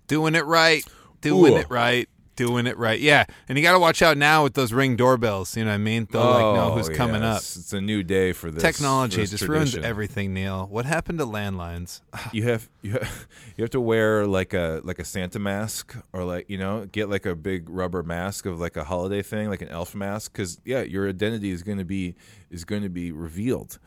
[0.08, 0.84] Doing it right.
[1.20, 1.56] Doing Ooh.
[1.56, 2.08] it right.
[2.36, 3.00] Doing it right.
[3.00, 3.24] Yeah.
[3.48, 5.56] And you got to watch out now with those ring doorbells.
[5.56, 6.06] You know what I mean?
[6.10, 7.36] They'll like know who's Oh, coming up.
[7.36, 7.56] yes.
[7.56, 10.66] It's a new day for this Technology this just ruins everything, Neil.
[10.66, 12.02] What happened to landlines?
[12.32, 13.26] you have you have,
[13.56, 17.08] you have to wear like a like a Santa mask or like you know get
[17.08, 20.60] like a big rubber mask of like a holiday thing like an elf mask because
[20.64, 22.14] yeah your identity is going to be
[22.50, 23.78] is going to be revealed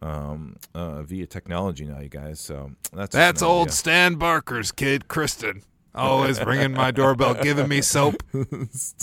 [0.00, 3.70] um, uh, via technology now you guys so that's That's old.
[3.72, 5.62] Stan Barker's kid, Kristen.
[5.98, 8.22] Always ringing my doorbell, giving me soap.
[8.32, 8.94] Is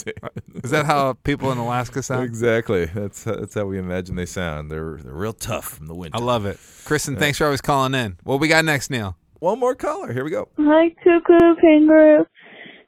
[0.72, 2.24] that how people in Alaska sound?
[2.24, 6.18] exactly that's that's how we imagine they sound they're they're real tough from the winter
[6.18, 6.58] I love it.
[6.86, 8.18] Kristen, thanks for always calling in.
[8.24, 9.18] What we got next, Neil?
[9.40, 12.26] one more caller here we go Hi, Cuckoo Kangaroo.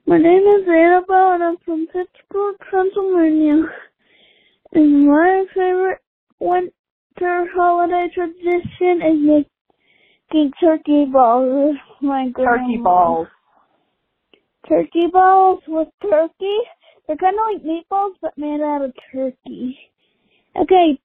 [0.07, 3.63] My name is Annabelle, and I'm from Pittsburgh, Pennsylvania.
[4.71, 5.99] And my favorite
[6.39, 9.19] winter holiday tradition is
[10.31, 12.51] making turkey balls with my grandma.
[12.57, 13.27] Turkey balls.
[14.67, 16.57] Turkey balls with turkey.
[17.07, 19.79] They're kind of like meatballs, but made out of turkey.
[20.55, 20.99] Okay,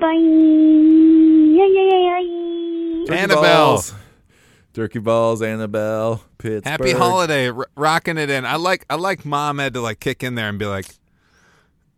[0.00, 0.12] bye.
[0.12, 3.04] Yeah, yeah, yeah, yeah.
[3.06, 3.42] Turkey Annabelle.
[3.42, 3.94] balls.
[4.74, 6.66] Turkey balls, Annabelle, Pittsburgh.
[6.66, 8.44] Happy holiday, r- rocking it in.
[8.44, 10.86] I like I like mom had to like kick in there and be like,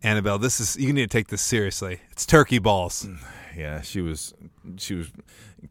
[0.01, 1.99] Annabelle, this is you need to take this seriously.
[2.11, 3.05] It's turkey balls.
[3.05, 3.17] Mm,
[3.57, 4.33] yeah, she was
[4.77, 5.11] she was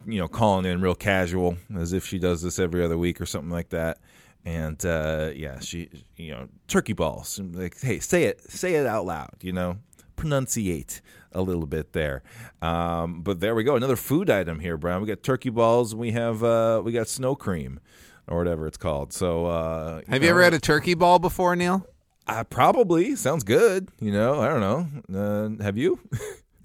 [0.05, 3.27] you know calling in real casual as if she does this every other week or
[3.27, 3.99] something like that.
[4.45, 7.39] And uh, yeah, she you know turkey balls.
[7.39, 9.35] Like, hey, say it, say it out loud.
[9.43, 9.79] You know,
[10.17, 11.01] pronunciate
[11.33, 12.23] a little bit there.
[12.63, 15.01] Um, but there we go, another food item here, Brian.
[15.03, 15.95] We got turkey balls.
[15.95, 17.81] We have uh, we got snow cream
[18.27, 19.13] or whatever it's called.
[19.13, 21.87] So uh, Have you ever had a turkey ball before, Neil?
[22.27, 23.89] Uh, probably sounds good.
[24.01, 24.61] You know, I don't
[25.11, 25.59] know.
[25.59, 25.99] Uh, have you?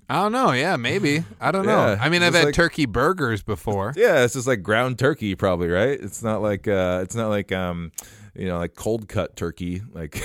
[0.10, 0.52] I don't know.
[0.52, 1.24] Yeah, maybe.
[1.40, 1.94] I don't know.
[1.94, 3.94] Yeah, I mean, I've had like- turkey burgers before.
[3.98, 6.00] Yeah, it's just like ground turkey, probably, right?
[6.00, 7.92] It's not like uh, it's not like um,
[8.36, 10.22] you know, like cold cut turkey, like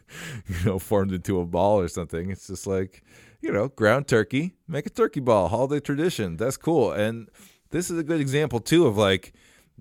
[0.48, 2.30] you know, formed into a ball or something.
[2.30, 3.02] It's just like
[3.40, 6.36] you know, ground turkey, make a turkey ball, holiday tradition.
[6.36, 7.28] That's cool, and
[7.70, 9.32] this is a good example too of like.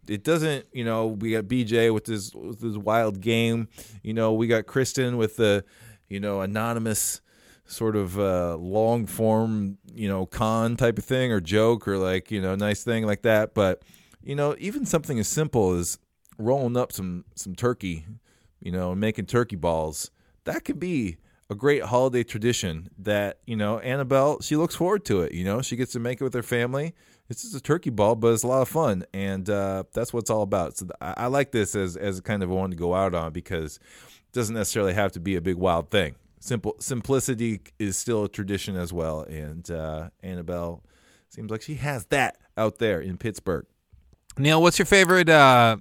[0.07, 1.07] It doesn't, you know.
[1.07, 3.67] We got BJ with this with this wild game.
[4.03, 5.65] You know, we got Kristen with the,
[6.07, 7.19] you know, anonymous
[7.67, 12.31] sort of uh, long form, you know, con type of thing or joke or like,
[12.31, 13.53] you know, nice thing like that.
[13.53, 13.83] But,
[14.23, 15.99] you know, even something as simple as
[16.37, 18.05] rolling up some some turkey,
[18.59, 20.11] you know, and making turkey balls,
[20.45, 21.17] that could be
[21.49, 25.61] a great holiday tradition that, you know, Annabelle, she looks forward to it, you know.
[25.61, 26.93] She gets to make it with her family.
[27.29, 30.21] It's just a turkey ball, but it's a lot of fun, and uh, that's what
[30.21, 30.77] it's all about.
[30.77, 33.77] So I, I like this as as kind of one to go out on because
[33.77, 38.29] it doesn't necessarily have to be a big wild thing simple simplicity is still a
[38.29, 40.83] tradition as well and uh, annabelle
[41.29, 43.65] seems like she has that out there in pittsburgh
[44.39, 45.29] Neil, what's your favorite?
[45.29, 45.77] uh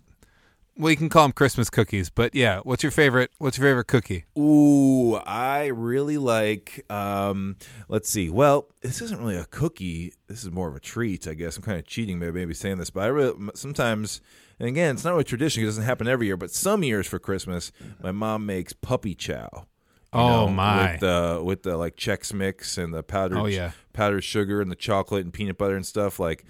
[0.79, 3.31] Well, you can call them Christmas cookies, but yeah, what's your favorite?
[3.39, 4.25] What's your favorite cookie?
[4.39, 7.57] ooh i really like um,
[7.89, 11.35] let's see well this isn't really a cookie this is more of a treat i
[11.35, 14.21] guess i'm kind of cheating maybe, maybe saying this but i really sometimes
[14.59, 17.07] and again it's not really a tradition it doesn't happen every year but some years
[17.07, 19.67] for christmas my mom makes puppy chow
[20.13, 20.93] Oh, know, my.
[20.93, 23.73] With the with the like Chex Mix and the powdered Oh, yeah.
[23.93, 26.45] powdered sugar and the chocolate and peanut butter and stuff like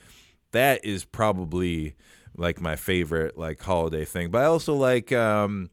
[0.53, 1.95] that is probably
[2.37, 4.31] like my favorite like holiday thing.
[4.31, 5.71] But I also like um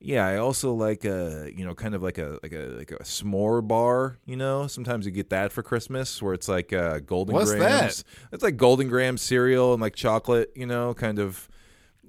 [0.00, 2.98] yeah, I also like a you know kind of like a like a like a
[3.04, 4.18] s'more bar.
[4.26, 8.04] You know, sometimes you get that for Christmas where it's like uh, golden What's grams.
[8.30, 10.52] It's like golden graham cereal and like chocolate.
[10.54, 11.48] You know, kind of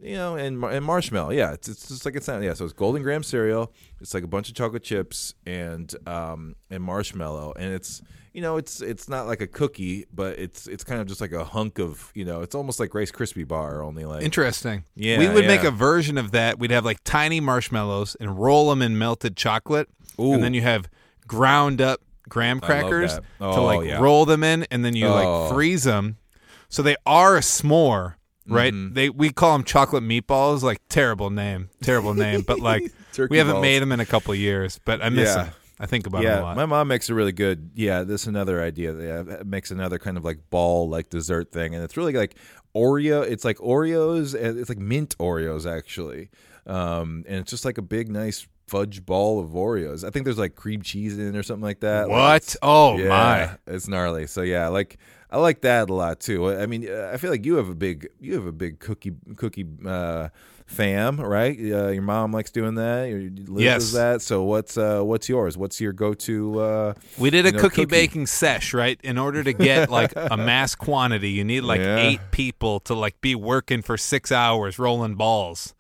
[0.02, 1.32] you know, and and marshmallow.
[1.32, 2.42] Yeah, it's it's just like it's not.
[2.42, 3.72] Yeah, so it's golden graham cereal.
[4.02, 8.02] It's like a bunch of chocolate chips and um and marshmallow, and it's
[8.34, 11.32] you know it's it's not like a cookie, but it's it's kind of just like
[11.32, 14.84] a hunk of you know it's almost like Rice Krispie bar, only like Interesting.
[14.96, 16.60] Yeah, we would make a version of that.
[16.60, 19.88] We'd have like tiny marshmallows and roll them in melted chocolate,
[20.20, 20.34] Ooh.
[20.34, 20.90] and then you have
[21.28, 23.22] ground up graham crackers that.
[23.40, 24.00] to Oh, like yeah.
[24.00, 25.44] roll them in, and then you Oh.
[25.46, 26.18] like freeze them,
[26.70, 28.16] so they are a s'more.
[28.48, 28.74] Right?
[28.74, 28.94] Mhm.
[28.94, 30.62] They we call them chocolate meatballs.
[30.62, 32.42] Like terrible name, terrible name.
[32.42, 32.92] But like
[33.30, 33.62] we haven't balls.
[33.64, 34.80] made them in a couple of years.
[34.86, 35.44] But I miss Yeah.
[35.46, 35.54] them.
[35.78, 36.56] I think about yeah, them a lot.
[36.56, 37.72] my mom makes a really good.
[37.76, 38.94] Yeah, this is another idea.
[38.96, 42.36] Yeah, makes another kind of like ball like dessert thing, and it's really like
[42.74, 43.30] Oreo.
[43.30, 46.30] It's like Oreos, and it's like mint Oreos actually,
[46.66, 50.04] um, and it's just like a big nice fudge ball of Oreos.
[50.08, 52.08] I think there's like cream cheese in it or something like that.
[52.10, 52.36] What?
[52.38, 53.10] it's- Oh, yeah,
[53.68, 53.74] my.
[53.74, 54.28] it's gnarly.
[54.28, 54.98] So yeah, like
[55.32, 56.50] I like that a lot too.
[56.52, 59.14] I mean, uh, I feel like you have a big you have a big cookie
[59.36, 60.30] cookie uh,
[60.66, 61.58] fam, right?
[61.60, 63.06] Uh, your mom likes doing that.
[63.10, 63.92] Your Liz Yes.
[63.94, 64.22] that.
[64.22, 65.58] So what's uh, what's yours?
[65.58, 66.60] What's your go to?
[66.60, 69.00] Uh, We did a know, cookie, baking sesh, right?
[69.04, 71.98] In order to get like a mass quantity, you need like Yeah.
[72.00, 75.74] eight people to like be working for six hours rolling balls.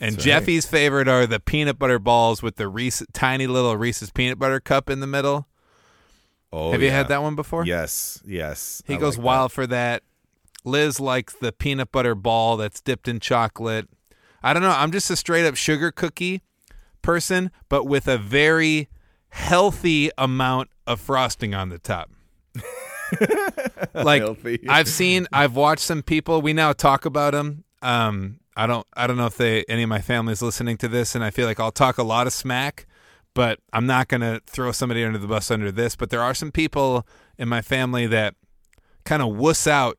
[0.00, 0.32] And That's right.
[0.40, 4.58] Jeffy's favorite are the peanut butter balls with the Reese, tiny little Reese's peanut butter
[4.58, 5.46] cup in the middle.
[6.52, 6.96] Oh, Have you yeah.
[6.98, 7.64] had that one before?
[7.64, 8.82] Yes, yes.
[8.86, 10.02] He I goes like wild for that.
[10.64, 13.88] Liz likes the peanut butter ball that's dipped in chocolate.
[14.42, 14.70] I don't know.
[14.70, 16.42] I'm just a straight up sugar cookie
[17.00, 18.88] person, but with a very
[19.30, 22.10] healthy amount of frosting on the top.
[23.94, 24.60] like Healthy.
[24.68, 26.42] I've seen, I've watched some people.
[26.42, 27.64] We now talk about them.
[27.80, 31.14] Um, I don't, I don't know if they, any of my family's listening to this,
[31.14, 32.86] and I feel like I'll talk a lot of smack,
[33.34, 35.96] but I'm not gonna throw somebody under the bus under this.
[35.96, 37.06] But there are some people
[37.38, 38.34] in my family that
[39.04, 39.98] kind of wuss out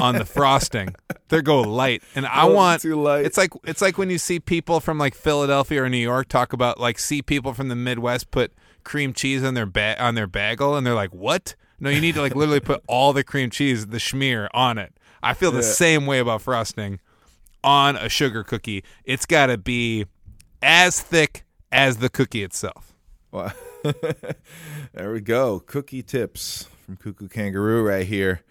[0.00, 0.94] on the frosting.
[1.28, 3.24] They go light, and I Oh, want too light.
[3.24, 6.52] It's like it's like when you see people from like Philadelphia or New York talk
[6.52, 8.52] about like see people from the Midwest put
[8.84, 11.54] cream cheese on their ba- on their bagel, and they're like, "What?
[11.80, 14.92] No, you need to like literally put all the cream cheese, the schmear, on it."
[15.22, 15.72] I feel the Yeah.
[15.72, 17.00] same way about frosting
[17.64, 18.84] on a sugar cookie.
[19.04, 20.06] It's got to be
[20.62, 22.94] as thick as the cookie itself.
[23.30, 23.52] Wow.
[24.94, 25.60] there we go.
[25.60, 28.42] Cookie tips from Cuckoo Kangaroo right here.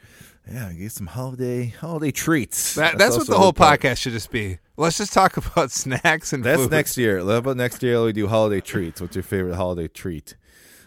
[0.50, 2.76] yeah, get some holiday holiday treats.
[2.76, 3.82] That, that's, what the whole part.
[3.82, 4.60] podcast should just be.
[4.78, 6.72] Let's just talk about snacks and That's food.
[6.72, 7.20] next year.
[7.20, 9.02] How about next year we do holiday treats?
[9.02, 10.36] What's your favorite holiday treat?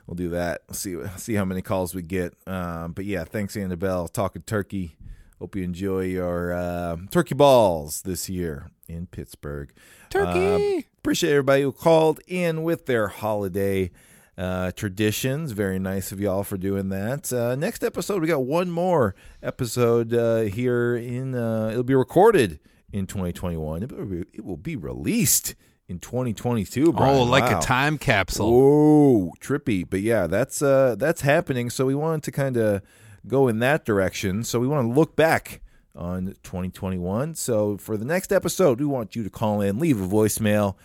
[0.07, 0.63] We'll do that.
[0.73, 2.35] See see how many calls we get.
[2.47, 4.09] Um, but yeah, thanks Annabelle.
[4.09, 4.97] Talking turkey.
[5.39, 9.73] Hope you enjoy your uh, turkey balls this year in Pittsburgh.
[10.11, 10.77] Turkey.
[10.79, 13.91] Um, appreciate everybody who called in with their holiday
[14.37, 15.53] uh, traditions.
[15.53, 17.33] Very nice of y'all for doing that.
[17.33, 21.35] Uh, next episode, we got one more episode uh, here in.
[21.35, 22.61] Uh, it'll be recorded
[22.93, 23.83] in 2021.
[23.83, 25.55] It will be, it will be released
[25.89, 26.93] in 2022.
[26.93, 27.17] Brian.
[27.17, 27.59] oh, like Wow.
[27.59, 28.47] a time capsule.
[28.51, 29.85] Oh, trippy.
[29.89, 31.71] But yeah, that's uh that's happening.
[31.71, 32.83] So we wanted to kind of
[33.27, 34.45] go in that direction.
[34.45, 35.61] So we want to look back
[35.99, 37.35] on 2021.
[37.35, 40.77] So for the next episode, we want you to call in, leave a voicemail,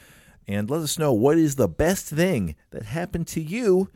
[0.48, 3.90] and let us know what is the best thing that happened to you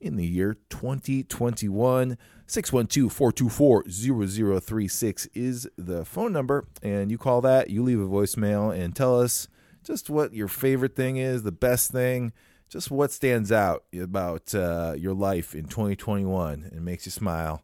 [0.00, 2.16] in the year 2021.
[2.46, 9.20] 612-424-0036 is the phone number and you call that you leave a voicemail and tell
[9.20, 9.48] us
[9.84, 12.32] just what your favorite thing is the best thing
[12.70, 17.62] just what stands out about uh, your life in 2021 and makes you smile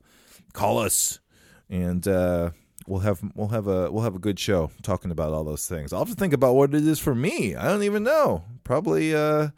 [0.53, 1.19] call us
[1.71, 2.51] and uh,
[2.87, 5.93] we'll have we'll have a we'll have a good show talking about all those things
[5.93, 9.14] i'll have to think about what it is for me i don't even know probably
[9.14, 9.49] uh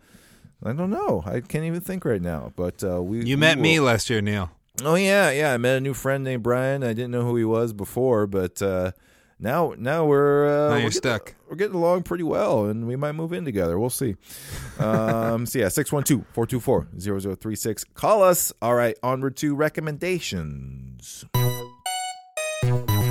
[0.64, 3.58] i don't know i can't even think right now but uh we You we met
[3.58, 4.50] me last year, Neil.
[4.84, 5.54] Oh yeah, yeah.
[5.54, 6.84] I met a new friend named Brian.
[6.84, 8.92] I didn't know who he was before, but uh,
[9.40, 11.34] now now we're uh, Now we're you're getting- stuck.
[11.48, 13.78] We're getting along pretty well, and we might move in together.
[13.78, 14.16] We'll see.
[14.78, 17.84] Um, so yeah, 612-424-0036.
[17.94, 18.52] Call us.
[18.60, 21.24] All right, onward to recommendations.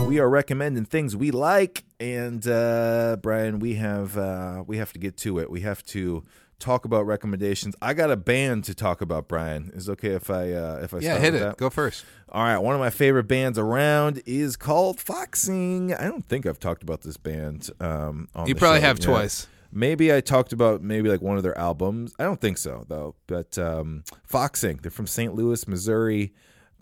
[0.06, 5.00] We are recommending things we like, and uh, Brian, we have uh, we have to
[5.00, 5.50] get to it.
[5.50, 6.24] We have to
[6.60, 7.76] talk about recommendations.
[7.82, 9.28] I got a band to talk about.
[9.28, 11.40] Brian, is it okay if I uh, if I Yeah, hit it.
[11.40, 11.58] that?
[11.58, 12.06] Go first.
[12.30, 15.94] All right, one of my favorite bands around is called Foxing.
[15.94, 17.70] I don't think I've talked about this band.
[17.80, 19.06] Um, on You probably have yet.
[19.06, 19.48] twice.
[19.72, 22.14] Maybe I talked about maybe like one of their albums.
[22.20, 23.16] I don't think so though.
[23.28, 25.34] But um, Foxing, they're from St.
[25.34, 26.34] Louis, Missouri.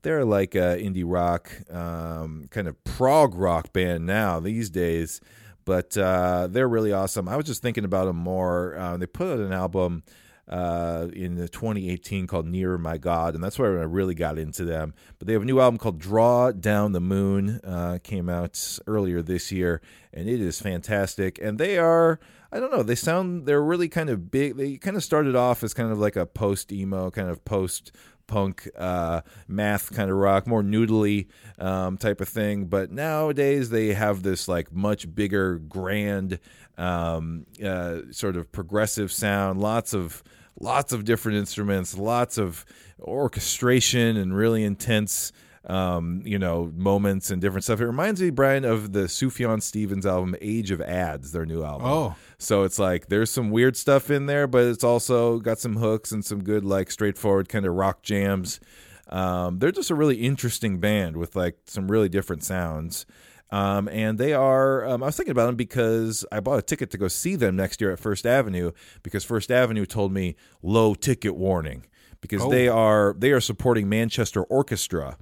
[0.04, 5.20] They're like a indie rock, um, kind of prog rock band now these days.
[5.66, 7.28] But uh, they're really awesome.
[7.30, 8.78] I was just thinking about them more.
[8.78, 10.04] Uh, they put out an album
[10.48, 14.66] uh, in the 2018 called Near My God, and that's where I really got into
[14.66, 14.94] them.
[15.20, 19.22] But they have a new album called Draw Down the Moon, uh, came out earlier
[19.22, 19.82] this year,
[20.14, 21.40] and it is fantastic.
[21.42, 22.20] And they are,
[22.52, 24.58] I don't know, they sound, they're really kind of big.
[24.58, 27.94] They kind of started off as kind of like a post emo, kind of post
[28.34, 31.28] punk uh, math kind of rock, more noodly
[31.60, 32.66] um, type of thing.
[32.66, 36.40] But nowadays they have this like much bigger, grand,
[36.76, 39.62] um, uh, sort of progressive sound.
[39.62, 40.24] Lots of
[40.60, 42.66] lots of different instruments, lots of
[43.00, 45.32] orchestration, and really intense.
[45.66, 47.80] Um, you know, moments and different stuff.
[47.80, 51.88] It reminds me, Brian, of the Sufjan Stevens album "Age of Adz," their new album.
[51.88, 52.16] Oh.
[52.38, 56.12] So it's like there's some weird stuff in there, but it's also got some hooks
[56.12, 58.60] and some good, like, straightforward kind of rock jams.
[59.08, 63.06] Um, they're just a really interesting band with like some really different sounds.
[63.52, 66.90] Um, and they are, um, I was thinking about them because I bought a ticket
[66.92, 68.72] to go see them next year at First Avenue
[69.04, 71.86] because First Avenue told me low ticket warning
[72.20, 72.50] because Oh.
[72.50, 75.18] they are they are supporting Manchester Orchestra.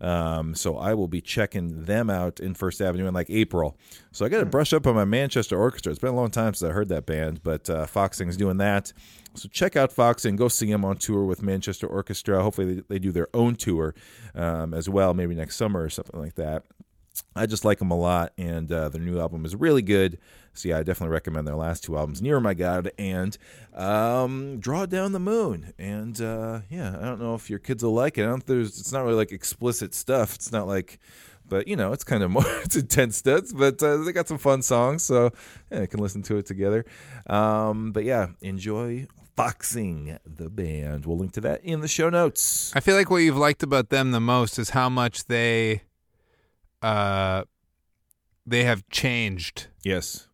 [0.00, 3.76] Um, so I will be checking them out in First Avenue in like April.
[4.12, 5.90] So I got to brush up on my Manchester Orchestra.
[5.90, 8.92] It's been a long time since I heard that band, but uh, Foxing's doing that.
[9.34, 10.36] So check out Foxing.
[10.36, 12.42] Go see them on tour with Manchester Orchestra.
[12.42, 13.94] Hopefully they, they do their own tour
[14.34, 16.64] um, as well, maybe next summer or something like that.
[17.34, 20.18] I just like them a lot, and uh, their new album is really good.
[20.58, 23.36] So yeah, I definitely recommend their last two albums, "Near My God" and
[23.74, 27.94] um, "Draw Down the Moon." And uh, yeah, I don't know if your kids will
[27.94, 28.22] like it.
[28.22, 28.46] I don't.
[28.46, 30.34] There's, it's not really like explicit stuff.
[30.34, 30.98] It's not like,
[31.48, 32.44] but you know, it's kind of more.
[32.64, 35.30] It's intense stuff, but uh, they got some fun songs, so
[35.70, 36.84] yeah, I can listen to it together.
[37.28, 41.04] Um, but yeah, enjoy Foxing the band.
[41.04, 42.72] We'll link to that in the show notes.
[42.74, 45.82] I feel like what you've liked about them the most is how much they,
[46.80, 47.44] uh,
[48.46, 49.66] they have changed.
[49.84, 50.25] Yes.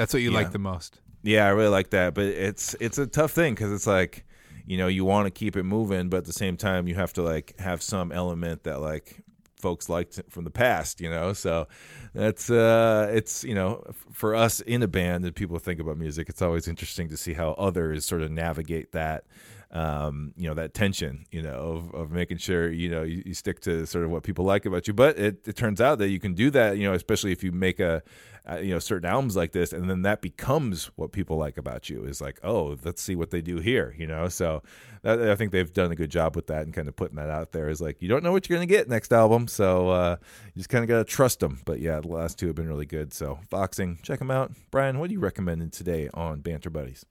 [0.00, 0.38] That's what you Yeah.
[0.38, 0.98] like the most.
[1.22, 4.24] Yeah, I really like that, but it's it's a tough thing because it's like,
[4.66, 7.12] you know, you want to keep it moving, but at the same time, you have
[7.12, 9.22] to like have some element that like
[9.58, 11.34] folks liked from the past, you know.
[11.34, 11.68] So
[12.14, 16.30] that's uh, it's you know, for us in a band and people think about music,
[16.30, 19.24] it's always interesting to see how others sort of navigate that.
[19.72, 23.34] Um, you know that tension, you know, of, of making sure you know you, you
[23.34, 24.94] stick to sort of what people like about you.
[24.94, 27.52] But it, it turns out that you can do that, you know, especially if you
[27.52, 28.02] make a
[28.50, 31.88] uh, you know certain albums like this, and then that becomes what people like about
[31.88, 32.04] you.
[32.04, 34.28] Is like, oh, let's see what they do here, you know.
[34.28, 34.62] So
[35.02, 37.30] that, I think they've done a good job with that and kind of putting that
[37.30, 37.68] out there.
[37.68, 40.16] Is like you don't know what you're gonna get next album, so uh,
[40.54, 41.60] you just kind of gotta trust them.
[41.64, 43.12] But yeah, the last two have been really good.
[43.12, 44.52] So Foxing, check them out.
[44.70, 47.04] Brian, what are you recommending today on Banter Buddies?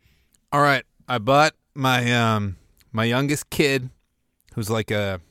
[0.52, 2.58] All right, I bought my um
[2.92, 3.90] my youngest kid,
[4.54, 5.22] who's like a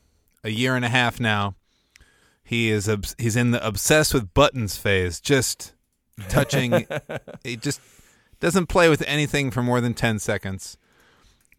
[0.42, 1.54] a year and a half now.
[2.42, 5.74] He is he's in the obsessed with buttons phase, just
[6.28, 6.86] touching.
[7.44, 7.80] he just
[8.40, 10.78] doesn't play with anything for more than ten seconds,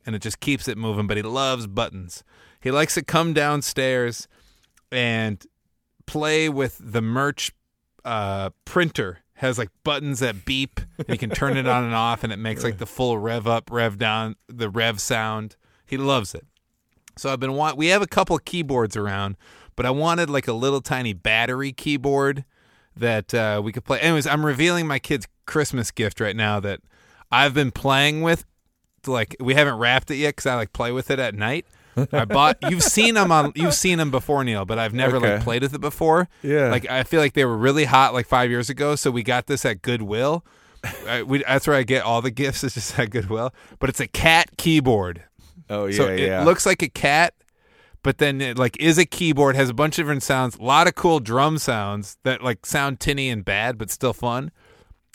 [0.05, 1.07] and it just keeps it moving.
[1.07, 2.23] But he loves buttons.
[2.59, 4.27] He likes to come downstairs
[4.91, 5.45] and
[6.07, 7.53] play with the merch
[8.03, 12.25] uh, printer has like buttons that beep and you can turn it on and off
[12.25, 15.55] and it makes like the full rev up rev down the rev sound.
[15.85, 16.45] He loves it.
[17.17, 19.37] So i've been want we have a couple of keyboards around
[19.77, 22.43] but i wanted like a little tiny battery keyboard
[22.95, 23.99] that uh, we could play.
[24.01, 26.81] Anyways i'm revealing my kid's christmas gift right now that
[27.31, 28.45] i've been playing with
[29.07, 31.65] like we haven't wrapped it yet because i like play with it at night
[32.11, 32.57] I bought.
[32.69, 33.51] You've seen them on.
[33.55, 36.27] You've seen them before, Neil, but I've never like played with it before.
[36.41, 36.69] Yeah.
[36.69, 39.47] Like I feel like they were really hot like five years ago, so we got
[39.47, 40.45] this at Goodwill.
[41.07, 42.63] I, we, that's where I get all the gifts.
[42.63, 45.23] It's just at Goodwill, but it's a cat keyboard.
[45.69, 46.41] Oh yeah, so yeah.
[46.41, 47.33] it looks like a cat,
[48.01, 49.55] but then it like is a keyboard.
[49.55, 50.55] Has a bunch of different sounds.
[50.55, 54.51] A lot of cool drum sounds that like sound tinny and bad, but still fun.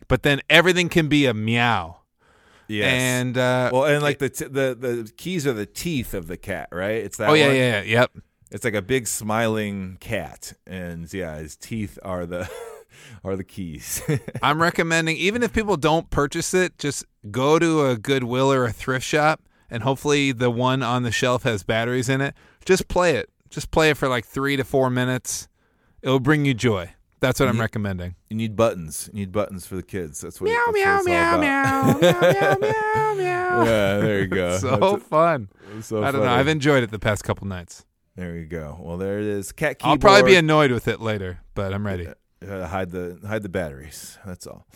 [0.08, 2.00] But then everything can be a meow.
[2.68, 2.92] Yes.
[2.92, 6.36] And uh, well, and like the t- the the keys are the teeth of the
[6.36, 6.96] cat, right?
[6.96, 7.30] It's that.
[7.30, 7.56] oh yeah, one?
[7.56, 8.12] yeah, yeah, yep.
[8.50, 12.50] It's like a big smiling cat, and yeah, his teeth are the
[13.24, 14.02] are the keys.
[14.42, 18.72] I'm recommending even if people don't purchase it, just go to a Goodwill or a
[18.72, 19.40] thrift shop
[19.70, 22.34] and hopefully the one on the shelf has batteries in it.
[22.64, 23.28] Just play it.
[23.50, 25.48] Just play it for like 3 to 4 minutes.
[26.02, 26.94] It'll bring you joy.
[27.24, 28.14] That's what I'm Ye- recommending.
[28.28, 29.08] you need buttons.
[29.12, 30.20] You need buttons for the kids.
[30.20, 30.50] That's what.
[30.50, 32.00] Meow, that's meow, what meow, about.
[32.02, 33.64] meow, meow, meow, meow.
[33.64, 34.56] Yeah, there you go.
[34.58, 35.48] so That's- fun.
[35.80, 36.28] so I don't know.
[36.30, 37.84] I've enjoyed it the past couple nights.
[38.16, 38.78] There you go.
[38.80, 39.52] Well, there it is.
[39.52, 39.92] Cat keyboard.
[39.92, 42.06] I'll probably be annoyed with it later, but I'm ready.
[42.46, 44.18] Uh, hide the hide the batteries.
[44.26, 44.66] That's all.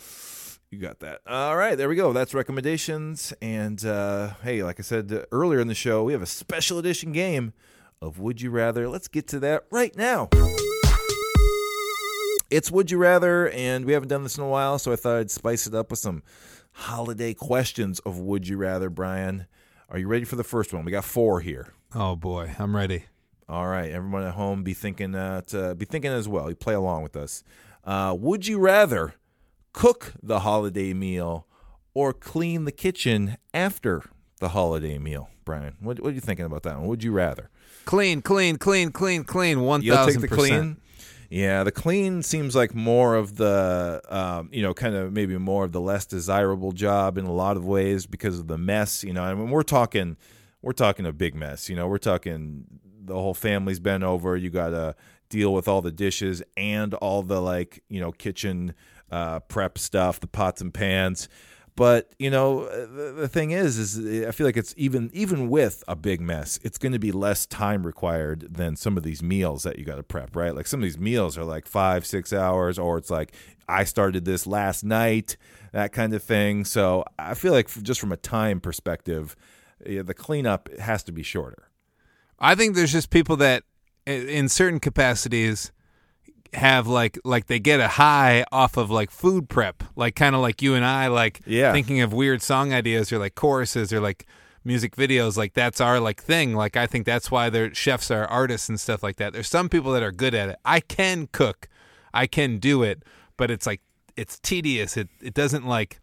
[0.71, 1.21] You got that.
[1.27, 2.13] All right, there we go.
[2.13, 3.33] That's recommendations.
[3.41, 6.77] And uh, hey, like I said uh, earlier in the show, we have a special
[6.79, 7.53] edition game
[8.01, 8.87] of Would You Rather.
[8.89, 10.29] Let's get to that right now.
[12.49, 15.17] It's Would You Rather, and we haven't done this in a while, so I thought
[15.17, 16.23] I'd spice it up with some
[16.71, 18.89] holiday questions of Would You Rather.
[18.89, 19.45] Brian,
[19.87, 20.83] are you ready for the first one?
[20.83, 21.73] We got four here.
[21.93, 23.05] Oh boy, I'm ready.
[23.47, 25.53] All right, everyone at home, be thinking that.
[25.53, 26.49] Uh, be thinking as well.
[26.49, 27.43] You play along with us.
[27.83, 29.13] Uh, would you rather
[29.71, 31.45] cook the holiday meal
[31.93, 34.03] or clean the kitchen after
[34.39, 35.75] the holiday meal, Brian?
[35.79, 36.87] What, what are you thinking about that one?
[36.87, 37.51] Would you rather?
[37.85, 39.61] Clean, clean, clean, clean, clean.
[39.61, 40.81] One thousand the percent.
[41.29, 45.63] Yeah, the clean seems like more of the, um, you know, kind of maybe more
[45.63, 49.03] of the less desirable job in a lot of ways because of the mess.
[49.03, 50.17] You know, I mean, we're talking,
[50.63, 51.69] we're talking a big mess.
[51.69, 52.65] You know, we're talking
[53.03, 54.35] the whole family's been over.
[54.35, 54.95] You got to
[55.29, 58.73] deal with all the dishes and all the like, you know, kitchen
[59.11, 61.29] uh, prep stuff, the pots and pans.
[61.79, 65.09] But you know, uh, the, the thing is, is uh, I feel like it's even
[65.13, 69.03] even with a big mess, it's going to be less time required than some of
[69.03, 70.53] these meals that you got to prep, right?
[70.53, 73.31] Like some of these meals are like five, six hours, or it's like
[73.69, 75.37] I started this last night,
[75.71, 76.65] that kind of thing.
[76.65, 79.37] So I feel like just from a time perspective,
[79.79, 81.69] the cleanup has to be shorter.
[82.39, 83.63] I think there's just people that,
[84.05, 85.71] in certain capacities,
[86.53, 90.41] have like like they get a high off of like food prep, like kind of
[90.41, 91.71] like you and I, like Yeah.
[91.73, 94.25] thinking of weird song ideas or like choruses or like
[94.63, 95.37] music videos.
[95.37, 96.53] Like that's our like thing.
[96.55, 99.33] Like I think that's why their chefs are artists and stuff like that.
[99.33, 100.59] There's some people that are good at it.
[100.65, 101.67] I can cook,
[102.13, 103.03] I can do it,
[103.37, 103.81] but it's like
[104.17, 104.97] it's tedious.
[104.97, 105.99] It it doesn't like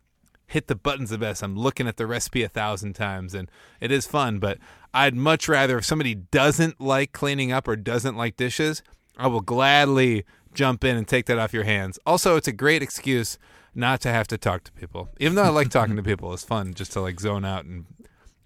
[0.47, 1.43] hit the buttons the best.
[1.43, 4.59] I'm looking at the recipe a thousand times and it is fun, but
[4.95, 8.81] I'd much rather if somebody doesn't like cleaning up or doesn't like dishes,
[9.19, 10.25] I will gladly
[10.57, 11.99] jump in and take that off your hands.
[12.05, 13.39] Also, it's a great excuse
[13.75, 15.11] not to have to talk to people.
[15.21, 17.85] Even though I like talking to people, it's fun just to like zone out and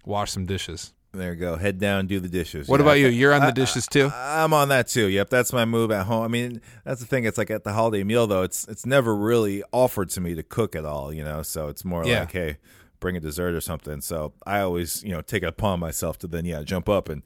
[0.05, 0.93] wash some dishes.
[1.13, 1.57] There you go.
[1.57, 2.67] Head down, do the dishes.
[2.69, 3.07] What Yeah, about you?
[3.07, 4.09] You're on the I- dishes too?
[4.13, 5.07] I, am on that too.
[5.07, 6.23] Yep, that's my move at home.
[6.23, 7.25] I mean, that's the thing.
[7.25, 8.43] It's like at the holiday meal though.
[8.43, 11.11] It's it's never really offered to me to cook at all.
[11.13, 12.21] You know, so it's more Yeah.
[12.21, 12.57] like, hey,
[13.01, 13.99] bring a dessert or something.
[13.99, 17.23] So I always you know take it upon myself to then yeah jump up and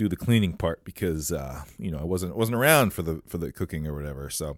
[0.00, 3.36] do the cleaning part because uh, you know I wasn't wasn't around for the for
[3.36, 4.30] the cooking or whatever.
[4.30, 4.56] So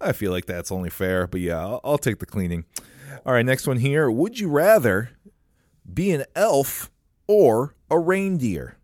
[0.00, 1.26] I feel like that's only fair.
[1.26, 2.64] But yeah, I'll, I'll take the cleaning.
[3.26, 4.08] All right, next one here.
[4.08, 5.10] Would you rather
[5.92, 6.92] be an elf
[7.26, 8.76] or a reindeer?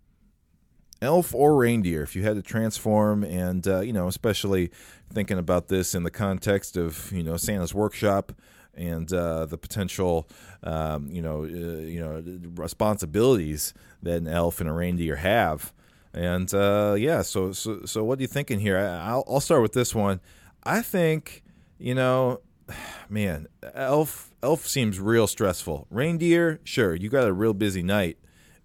[1.00, 4.70] Elf or reindeer, if you had to transform, and uh, you know, especially
[5.12, 8.32] thinking about this in the context of you know Santa's workshop
[8.74, 10.28] and uh, the potential,
[10.62, 12.22] um, you know, uh, you know,
[12.54, 15.72] responsibilities that an elf and a reindeer have.
[16.12, 18.76] And uh, yeah, so so so what are you thinking here?
[18.76, 20.20] I, I'll, I'll start with this one.
[20.64, 21.42] I think
[21.78, 22.40] you know,
[23.08, 25.86] man, elf elf seems real stressful.
[25.90, 28.18] Reindeer, sure, you got a real busy night,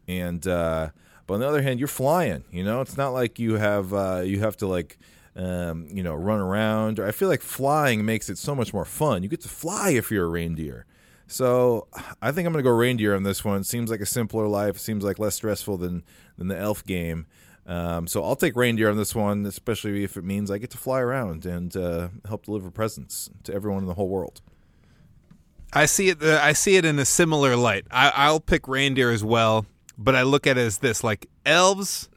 [0.08, 0.90] and uh,
[1.28, 2.44] but on the other hand, you're flying.
[2.52, 4.98] You know, it's not like you have uh, you have to like
[5.36, 7.00] um, you know run around.
[7.00, 9.22] I feel like flying makes it so much more fun.
[9.24, 10.86] You get to fly if you're a reindeer.
[11.28, 11.88] So
[12.22, 13.64] I think I'm gonna go reindeer on this one.
[13.64, 14.78] Seems like a simpler life.
[14.78, 16.04] Seems like less stressful than
[16.38, 17.26] than the elf game.
[17.68, 20.78] Um, so I'll take reindeer on this one, especially if it means I get to
[20.78, 24.42] fly around and uh, help deliver presents to everyone in the whole world.
[25.74, 26.22] I see it.
[26.22, 27.86] Uh, I see it in a similar light.
[27.90, 29.66] I, I'll pick reindeer as well,
[29.98, 32.08] but I look at it as this: like elves,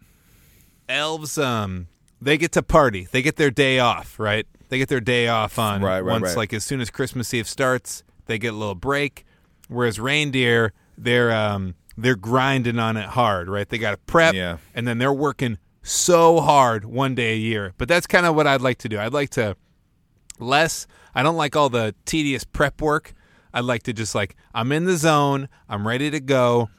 [0.89, 1.89] elves, um,
[2.21, 3.09] they get to party.
[3.11, 4.47] They get their day off, right?
[4.69, 6.37] They get their day off on Right, right, once, right.
[6.37, 9.24] like as soon as Christmas Eve starts, they get a little break.
[9.68, 13.68] Whereas reindeer, they're um, they're grinding on it hard, right?
[13.68, 14.59] They got to prep, Yeah.
[14.74, 17.74] and then they're working so hard one day a year.
[17.76, 18.99] But that's kind of what I'd like to do.
[18.99, 19.57] I'd like to
[20.39, 20.87] less.
[21.14, 23.14] I don't like all the tedious prep work.
[23.53, 25.49] I'd like to just like I'm in the zone.
[25.68, 26.70] I'm ready to go.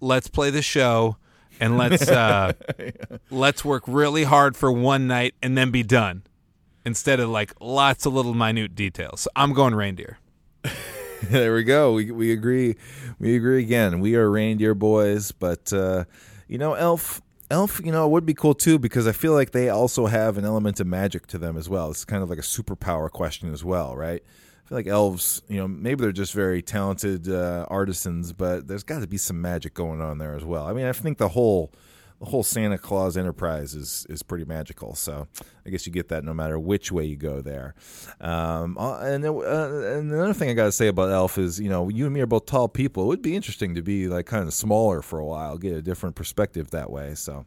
[0.00, 1.16] Let's play the show,
[1.60, 2.52] and let's uh,
[3.30, 6.22] let's work really hard for one night and then be done,
[6.84, 9.22] instead of like lots of little minute details.
[9.22, 10.18] So I'm going reindeer.
[11.24, 11.94] there we go.
[11.94, 12.76] We we agree.
[13.18, 14.00] We agree again.
[14.00, 16.04] We are reindeer boys, but uh,
[16.46, 17.22] you know, elf.
[17.50, 20.36] Elf, you know, it would be cool too because I feel like they also have
[20.36, 21.90] an element of magic to them as well.
[21.90, 24.22] It's kind of like a superpower question as well, right?
[24.22, 28.82] I feel like elves, you know, maybe they're just very talented uh, artisans, but there's
[28.82, 30.66] got to be some magic going on there as well.
[30.66, 31.72] I mean, I think the whole
[32.20, 34.94] the whole Santa Claus enterprise is is pretty magical.
[34.94, 35.28] So
[35.64, 37.74] I guess you get that no matter which way you go there.
[38.20, 41.68] Um, uh, and uh, and another thing I got to say about Elf is, you
[41.68, 43.04] know, you and me are both tall people.
[43.04, 45.82] It would be interesting to be like kind of smaller for a while, get a
[45.82, 47.14] different perspective that way.
[47.14, 47.46] So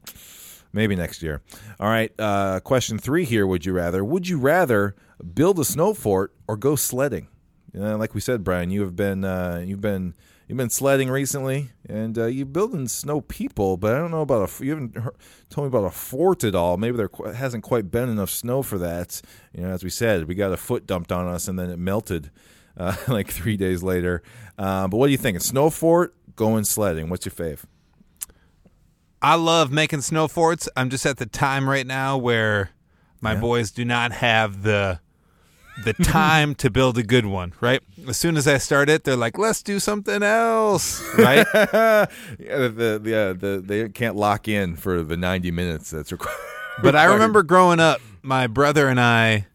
[0.71, 1.41] maybe next year.
[1.79, 2.11] All right.
[2.17, 4.05] Uh, question three here: Would you rather?
[4.05, 4.95] Would you rather
[5.33, 7.27] build a snow fort or go sledding?
[7.73, 10.13] You know, like we said, Brian, you have been uh, you've been
[10.51, 13.77] you've been sledding recently, and uh, you building snow people.
[13.77, 14.65] But I don't know about a.
[14.65, 15.15] You haven't heard,
[15.49, 16.75] told me about a fort at all.
[16.75, 19.21] Maybe there qu- hasn't quite been enough snow for that.
[19.53, 21.79] You know, as we said, we got a foot dumped on us, and then it
[21.79, 22.31] melted
[22.75, 24.23] uh, like three days later.
[24.57, 25.37] Uh, but what do you think?
[25.37, 27.07] A snow fort, going sledding.
[27.07, 27.63] What's your fave?
[29.21, 30.67] I love making snow forts.
[30.75, 32.71] I'm just at the time right now where
[33.21, 34.99] my boys do not have the
[35.83, 37.81] the time to build a good one, right?
[38.07, 41.45] As soon as I start it, they're like, "Let's do something else," right?
[41.53, 42.07] yeah,
[42.37, 46.37] the, the, yeah, the, they can't lock in for the 90 minutes that's required.
[46.83, 49.47] but I remember growing up, my brother and I,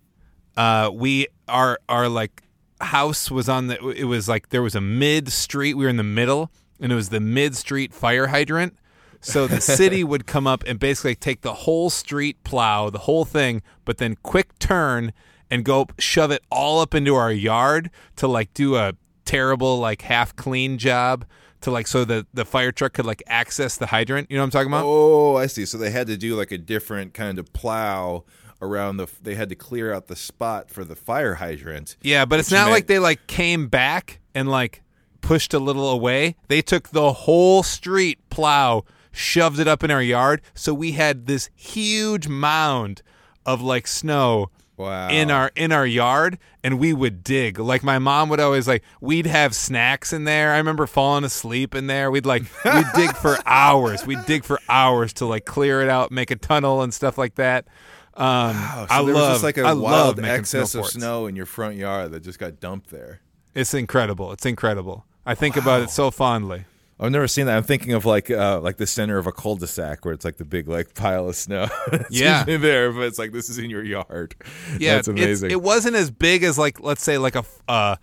[0.57, 2.43] uh, we our our like
[2.81, 3.89] house was on the.
[3.91, 5.75] It was like there was a mid street.
[5.75, 6.51] We were in the middle,
[6.81, 8.77] and it was the mid street fire hydrant.
[9.21, 13.25] So the city would come up and basically take the whole street plow, the whole
[13.25, 15.13] thing, but then quick turn
[15.51, 18.95] and go shove it all up into our yard to like do a
[19.25, 21.25] terrible like half clean job
[21.61, 24.31] to like so that the fire truck could like access the hydrant.
[24.31, 24.85] You know what I'm talking about?
[24.85, 25.67] Oh, I see.
[25.67, 28.25] So they had to do like a different kind of plow
[28.63, 29.09] around the.
[29.23, 31.97] They had to clear out the spot for the fire hydrant.
[32.03, 34.83] Yeah, but it's not meant- like they like came back and like
[35.21, 36.37] pushed a little away.
[36.49, 41.27] They took the whole street plow, shoved it up in our yard, so we had
[41.27, 43.03] this huge mound
[43.45, 45.09] of like snow Wow.
[45.09, 47.59] in our in our yard and we would dig.
[47.59, 50.53] Like my mom would always like we'd have snacks in there.
[50.53, 52.11] I remember falling asleep in there.
[52.11, 54.07] We'd like we'd dig for hours.
[54.07, 57.37] We'd dig for hours to like clear it out, make a tunnel and stuff like
[57.37, 57.67] that.
[58.15, 58.25] Um
[58.57, 60.95] Wow, so I there love was just like a I love wild excess of forts.
[60.95, 63.21] snow in your front yard that just got dumped there.
[63.55, 64.33] It's incredible.
[64.33, 65.07] It's incredible.
[65.25, 66.67] I think about it so fondly.
[66.99, 67.57] I've never seen that.
[67.59, 70.45] I'm thinking of like uh, like the center of a cul-de-sac where it's like the
[70.47, 71.69] big like pile of snow.
[72.11, 72.45] Yeah.
[72.45, 74.35] there, but it's like this is in your yard.
[74.79, 75.51] Yeah, that's it's- amazing.
[75.51, 77.97] It wasn't as big as like let's say like a uh,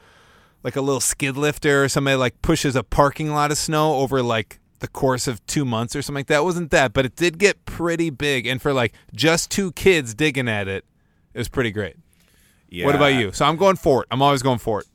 [0.63, 4.21] like a little skid lifter or somebody like pushes a parking lot of snow over
[4.21, 6.39] like the course of two months or something like that.
[6.39, 8.45] It wasn't that, but it did get pretty big.
[8.45, 10.85] And for like just two kids digging at it,
[11.33, 11.95] it was pretty great.
[12.69, 12.85] yeah.
[12.85, 13.31] What about you?
[13.31, 14.07] So I'm going for it.
[14.11, 14.87] I'm always going for it.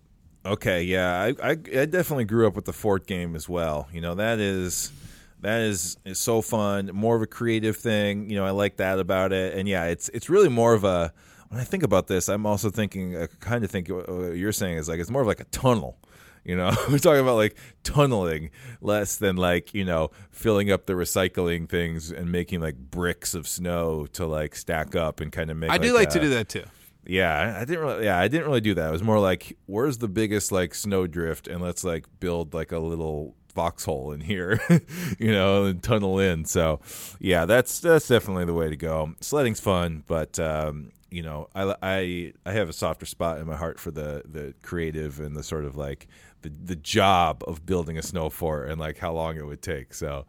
[0.48, 3.88] Okay, yeah, I, I I definitely grew up with the fort game as well.
[3.92, 4.92] You know that is
[5.40, 6.90] that is is so fun.
[6.92, 8.30] More of a creative thing.
[8.30, 9.54] You know, I like that about it.
[9.54, 11.12] And yeah, it's it's really more of a.
[11.48, 14.76] When I think about this, I'm also thinking, I kind of think what you're saying
[14.76, 15.98] is like it's more of like a tunnel.
[16.44, 20.94] You know, we're talking about like tunneling less than like you know filling up the
[20.94, 25.58] recycling things and making like bricks of snow to like stack up and kind of
[25.58, 25.70] make.
[25.70, 26.64] I do like to do that too.
[27.08, 28.04] Yeah, I didn't really.
[28.04, 28.88] Yeah, I didn't really do that.
[28.88, 32.70] It was more like, where's the biggest like snow drift, and let's like build like
[32.70, 34.60] a little foxhole in here,
[35.18, 36.44] you know, and tunnel in.
[36.44, 36.80] So,
[37.18, 39.14] yeah, that's that's definitely the way to go.
[39.22, 43.56] Sledding's fun, but um, you know, I, I I have a softer spot in my
[43.56, 46.08] heart for the the creative and the sort of like
[46.42, 49.94] the the job of building a snow fort and like how long it would take.
[49.94, 50.26] So,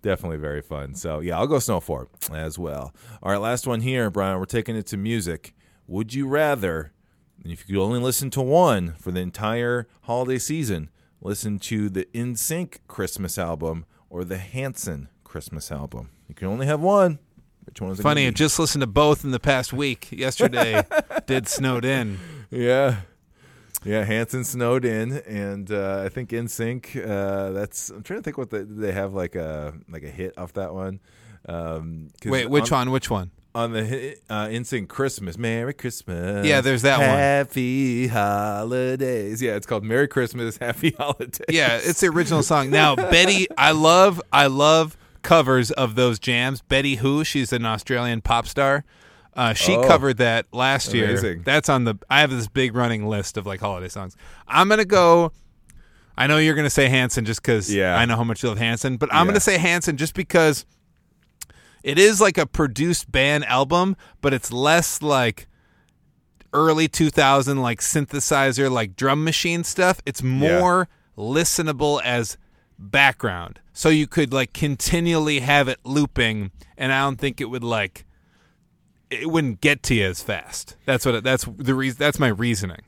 [0.00, 0.94] definitely very fun.
[0.94, 2.94] So, yeah, I'll go snow fort as well.
[3.20, 4.38] All right, last one here, Brian.
[4.38, 5.54] We're taking it to music.
[5.90, 6.92] Would you rather,
[7.44, 10.88] if you could only listen to one for the entire holiday season,
[11.20, 16.10] listen to the NSYNC Christmas album or the Hanson Christmas album?
[16.28, 17.18] You can only have one.
[17.64, 18.04] Which one is it?
[18.04, 20.12] Funny, I just listened to both in the past week.
[20.12, 20.84] Yesterday
[21.26, 22.20] did snowed in.
[22.50, 23.00] Yeah.
[23.84, 27.04] Yeah, Hanson snowed in, and uh, I think NSYNC.
[27.04, 30.38] Uh, that's I'm trying to think what the, they have like a like a hit
[30.38, 31.00] off that one.
[31.48, 32.90] Um, Wait, which on, one?
[32.92, 33.32] Which one?
[33.54, 36.46] On the uh, NSYNC Christmas, Merry Christmas.
[36.46, 37.08] Yeah, there's that one.
[37.08, 39.42] Happy holidays.
[39.42, 41.40] Yeah, it's called Merry Christmas, Happy Holidays.
[41.48, 42.70] Yeah, it's the original song.
[42.70, 46.62] Now, Betty, I love, I love covers of those jams.
[46.62, 48.84] Betty Who, she's an Australian pop star.
[49.34, 49.86] Uh, she Oh.
[49.86, 51.06] covered that last year.
[51.10, 51.42] Amazing.
[51.44, 51.94] That's on the.
[52.10, 54.16] I have this big running list of like holiday songs.
[54.48, 55.32] I'm gonna go.
[56.18, 57.96] I know you're gonna say Hanson just because Yeah.
[57.96, 59.30] I know how much you love Hanson, but I'm Yeah.
[59.32, 60.66] gonna say Hanson just because
[61.82, 65.48] it is like a produced band album, but it's less like
[66.52, 70.00] early 2000 like synthesizer like drum machine stuff.
[70.04, 72.36] It's more listenable as
[72.78, 73.60] background.
[73.72, 78.04] So you could like continually have it looping and i don't think it would like
[79.10, 80.76] it wouldn't get to you as fast.
[80.86, 82.82] That's what it, that's the reason that's my reasoning.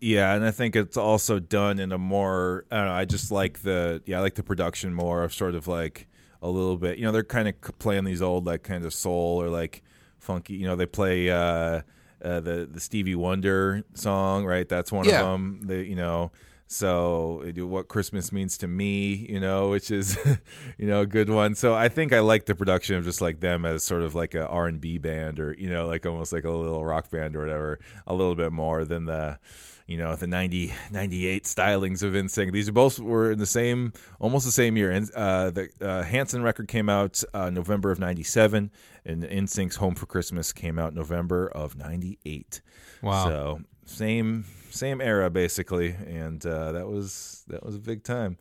[0.00, 3.32] Yeah, and I think it's also done in a more I don't know, I just
[3.32, 6.06] like the yeah, I like the production more of sort of like
[6.42, 6.98] a little bit.
[6.98, 9.82] You know, they're kind of playing these old like kind of soul or like
[10.18, 11.80] funky, you know, they play uh
[12.24, 14.68] uh, the the Stevie Wonder song, right?
[14.68, 15.22] That's one Yeah.
[15.22, 15.60] of them.
[15.64, 16.30] They, you know,
[16.68, 20.16] so they do what Christmas means to me, you know, which is,
[20.78, 21.54] you know, a good one.
[21.54, 24.34] So I think I like the production of just like them as sort of like
[24.34, 27.34] a R and B band, or you know, like almost like a little rock band
[27.36, 29.38] or whatever, a little bit more than the,
[29.86, 32.52] you know, the 90, 98 stylings of NSYNC.
[32.52, 34.90] These are both were in the same, almost the same year.
[34.90, 38.70] And uh, the uh, Hanson record came out uh, November of '97,
[39.04, 42.60] and NSYNC's Home for Christmas came out November of '98.
[43.02, 43.24] Wow.
[43.26, 48.36] So same same era basically, and uh, that was that was a big time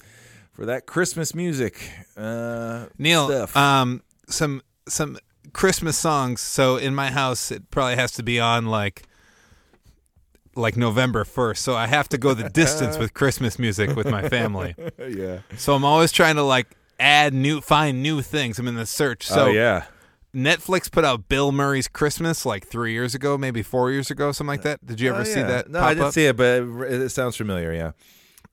[0.52, 1.90] for that Christmas music.
[2.16, 3.56] Uh, neil stuff.
[3.56, 5.18] um some some
[5.54, 9.04] christmas songs so in my house it probably has to be on like
[10.56, 14.28] like november 1st so i have to go the distance with christmas music with my
[14.28, 14.76] family
[15.10, 15.40] yeah.
[15.58, 16.68] So I'm always trying to like
[17.00, 18.60] add new, find new things.
[18.60, 19.26] I'm in the search.
[19.26, 19.86] So oh yeah.
[20.36, 24.48] Netflix put out Bill Murray's Christmas like three years ago, maybe four years ago, something
[24.48, 24.86] like that.
[24.86, 25.70] Did you ever Oh, see that?
[25.70, 26.14] No, I didn't up?
[26.14, 27.74] see it, but it, it sounds familiar.
[27.74, 27.92] Yeah.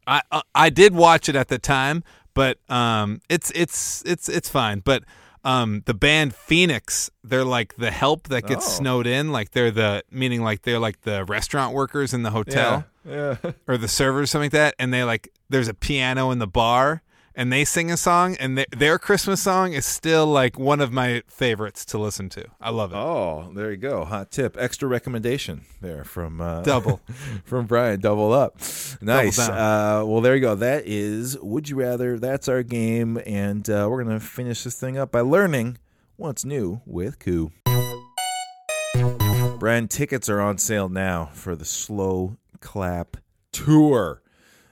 [0.07, 2.03] I uh, I did watch it at the time,
[2.34, 4.80] but um, it's it's it's it's fine.
[4.80, 5.05] But
[5.49, 8.70] um, the band Phoenix, they're like the help that gets Oh.
[8.70, 9.32] snowed in.
[9.32, 12.84] Like they're the meaning like they're like the restaurant workers in the hotel.
[13.09, 13.36] Yeah.
[13.66, 17.03] or the servers, something like that, and they like there's a piano in the bar,
[17.39, 20.93] and they sing a song, and their their Christmas song is still like one of
[20.93, 22.45] my favorites to listen to.
[22.61, 22.97] I love it.
[22.97, 24.05] Oh, there you go.
[24.05, 24.57] Hot tip.
[24.59, 27.01] Extra recommendation there from uh, Double.
[27.45, 28.01] from Brian.
[28.01, 28.59] Double up.
[29.01, 29.36] Nice.
[29.36, 29.51] down.
[29.53, 30.57] uh, well, there you go.
[30.57, 32.18] That is Would You Rather.
[32.18, 35.78] That's our game, and uh, we're gonna finish this thing up by learning
[36.16, 37.53] what's new with Koo.
[39.61, 43.16] Brian, tickets are on sale now for the Slow Clap
[43.53, 44.22] Tour.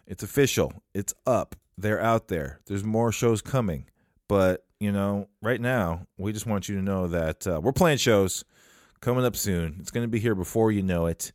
[0.09, 0.73] It's official.
[0.93, 1.55] It's up.
[1.79, 2.61] They're out there.
[2.67, 3.87] There's more shows coming.
[4.29, 7.99] But, you know, right now, we just want you to know that uh, we're playing
[7.99, 8.45] shows
[9.01, 9.77] coming up soon.
[9.81, 11.33] It's going to be here before you know it.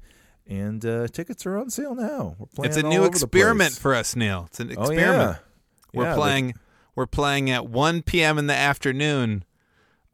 [0.47, 2.35] And uh, tickets are on sale now.
[2.39, 4.45] We're playing it's a new experiment for us, Neil.
[4.47, 5.07] It's an Oh, experiment.
[5.07, 5.35] yeah.
[5.93, 6.53] We're Yeah, playing.
[6.95, 8.37] We're playing at 1 p.m.
[8.37, 9.45] in the afternoon,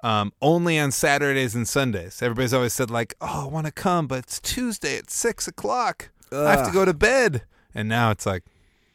[0.04, 2.22] um, only on Saturdays and Sundays.
[2.22, 6.10] Everybody's always said like, "Oh, I want to come, but it's Tuesday at six o'clock.
[6.32, 7.44] I have to go to bed."
[7.74, 8.44] And now it's like,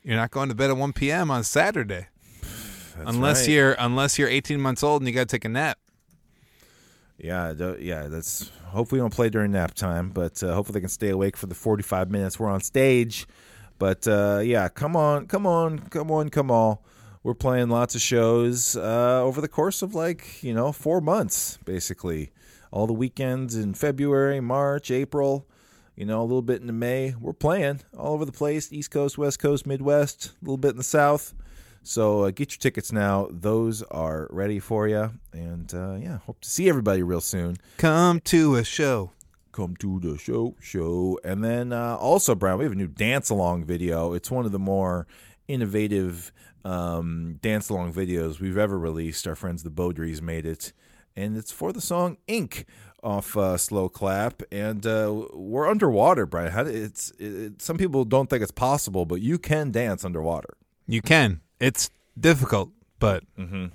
[0.02, 1.30] you're not going to bed at 1 p.m.
[1.30, 2.08] on Saturday,
[2.42, 3.50] That's unless right.
[3.50, 5.78] you're unless you're 18 months old and you got to take a nap.
[7.18, 8.08] Yeah, yeah.
[8.08, 11.36] That's hopefully we don't play during nap time, but uh, hopefully they can stay awake
[11.36, 13.26] for the forty-five minutes we're on stage.
[13.78, 16.78] But uh, yeah, come on, come on, come on, come on.
[17.22, 21.58] We're playing lots of shows uh, over the course of like you know four months,
[21.64, 22.32] basically.
[22.72, 25.46] All the weekends in February, March, April.
[25.96, 27.14] You know, a little bit into May.
[27.20, 30.78] We're playing all over the place East Coast, West Coast, Midwest, a little bit in
[30.78, 31.34] the South.
[31.82, 33.28] So uh, get your tickets now.
[33.30, 35.12] Those are ready for you.
[35.32, 37.56] And uh, yeah, hope to see everybody real soon.
[37.76, 39.10] Come to a show.
[39.50, 41.18] Come to the show, show.
[41.24, 44.14] And then uh, also, Brian, we have a new dance along video.
[44.14, 45.06] It's one of the more
[45.46, 46.32] innovative
[46.64, 49.26] um, dance along videos we've ever released.
[49.26, 50.72] Our friends the Baudries made it.
[51.14, 52.64] And it's for the song Ink
[53.02, 54.42] off uh, Slow Clap.
[54.50, 56.52] And uh, we're underwater, Brian.
[56.52, 60.56] How, it's it, Some people don't think it's possible, but you can dance underwater.
[60.86, 61.40] You can.
[61.60, 63.66] It's difficult, but mm-hmm.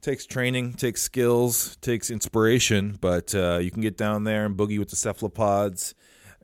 [0.00, 2.98] takes training, takes skills, takes inspiration.
[3.00, 5.94] But uh, you can get down there and boogie with the cephalopods,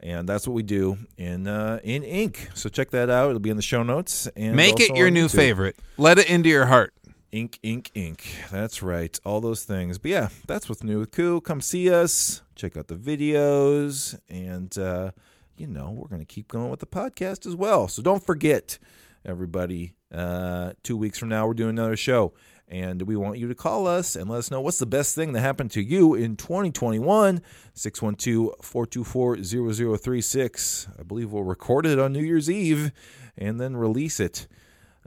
[0.03, 2.51] and that's what we do in uh, in ink.
[2.55, 3.31] So check that out.
[3.31, 4.29] It'll be in the show notes.
[4.37, 5.37] And make it your new YouTube.
[5.37, 5.77] favorite.
[5.97, 6.93] Let it into your heart.
[7.31, 8.25] Ink, ink, ink.
[8.51, 9.19] That's right.
[9.23, 9.99] All those things.
[9.99, 11.43] But yeah, that's what's new with Koo.
[11.43, 12.41] Come see us.
[12.55, 14.19] Check out the videos.
[14.31, 15.11] And, uh,
[15.55, 17.87] you know, we're going to keep going with the podcast as well.
[17.87, 18.79] So don't forget,
[19.27, 22.33] everybody, uh, two weeks from now, we're doing another show.
[22.67, 25.33] And we want you to call us and let us know what's the best thing
[25.35, 27.43] that happened to you in 2021.
[27.75, 30.89] 612 424 0036.
[30.99, 32.91] I believe we'll record it on New Year's Eve
[33.37, 34.47] and then release it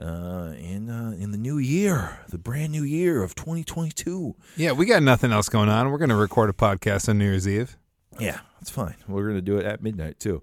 [0.02, 4.36] uh, in uh, in the new year, the brand new year of 2022.
[4.58, 5.92] Yeah, we got nothing else going on.
[5.92, 7.78] We're going to record a podcast on New Year's Eve.
[8.20, 8.96] Yeah, that's fine.
[9.08, 10.42] We're going to do it at midnight too.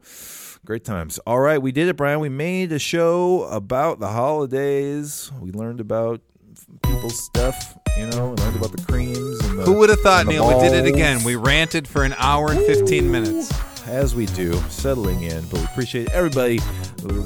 [0.64, 1.18] Great times.
[1.26, 2.20] All right, we did it, Brian.
[2.20, 5.30] We made a show about the holidays.
[5.40, 6.20] We learned about
[6.82, 7.78] people's stuff.
[7.98, 9.40] You know, we learned about the creams.
[9.44, 10.46] And the, Who would have thought, Neil?
[10.48, 11.24] We did it again.
[11.24, 13.52] We ranted for an hour and 15 minutes.
[13.88, 15.44] As we do, settling in.
[15.46, 16.58] But we appreciate everybody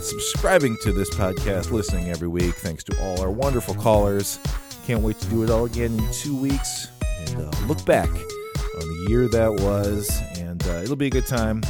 [0.01, 2.55] subscribing to this podcast, listening every week.
[2.57, 4.39] Thanks to all our wonderful callers.
[4.87, 6.89] Can't wait to do it all again in two weeks
[7.21, 11.27] and uh, look back on the year that was, and uh, it'll be a good
[11.27, 11.63] time.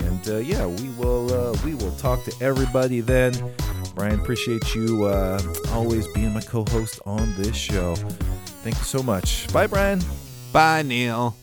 [0.00, 3.32] And uh, yeah, we will uh, we will talk to everybody then.
[3.94, 7.94] Brian, appreciate you uh, always being my co-host on this show.
[8.62, 9.52] Thank you so much.
[9.52, 10.00] Bye, Brian.
[10.52, 11.36] Bye, Neil.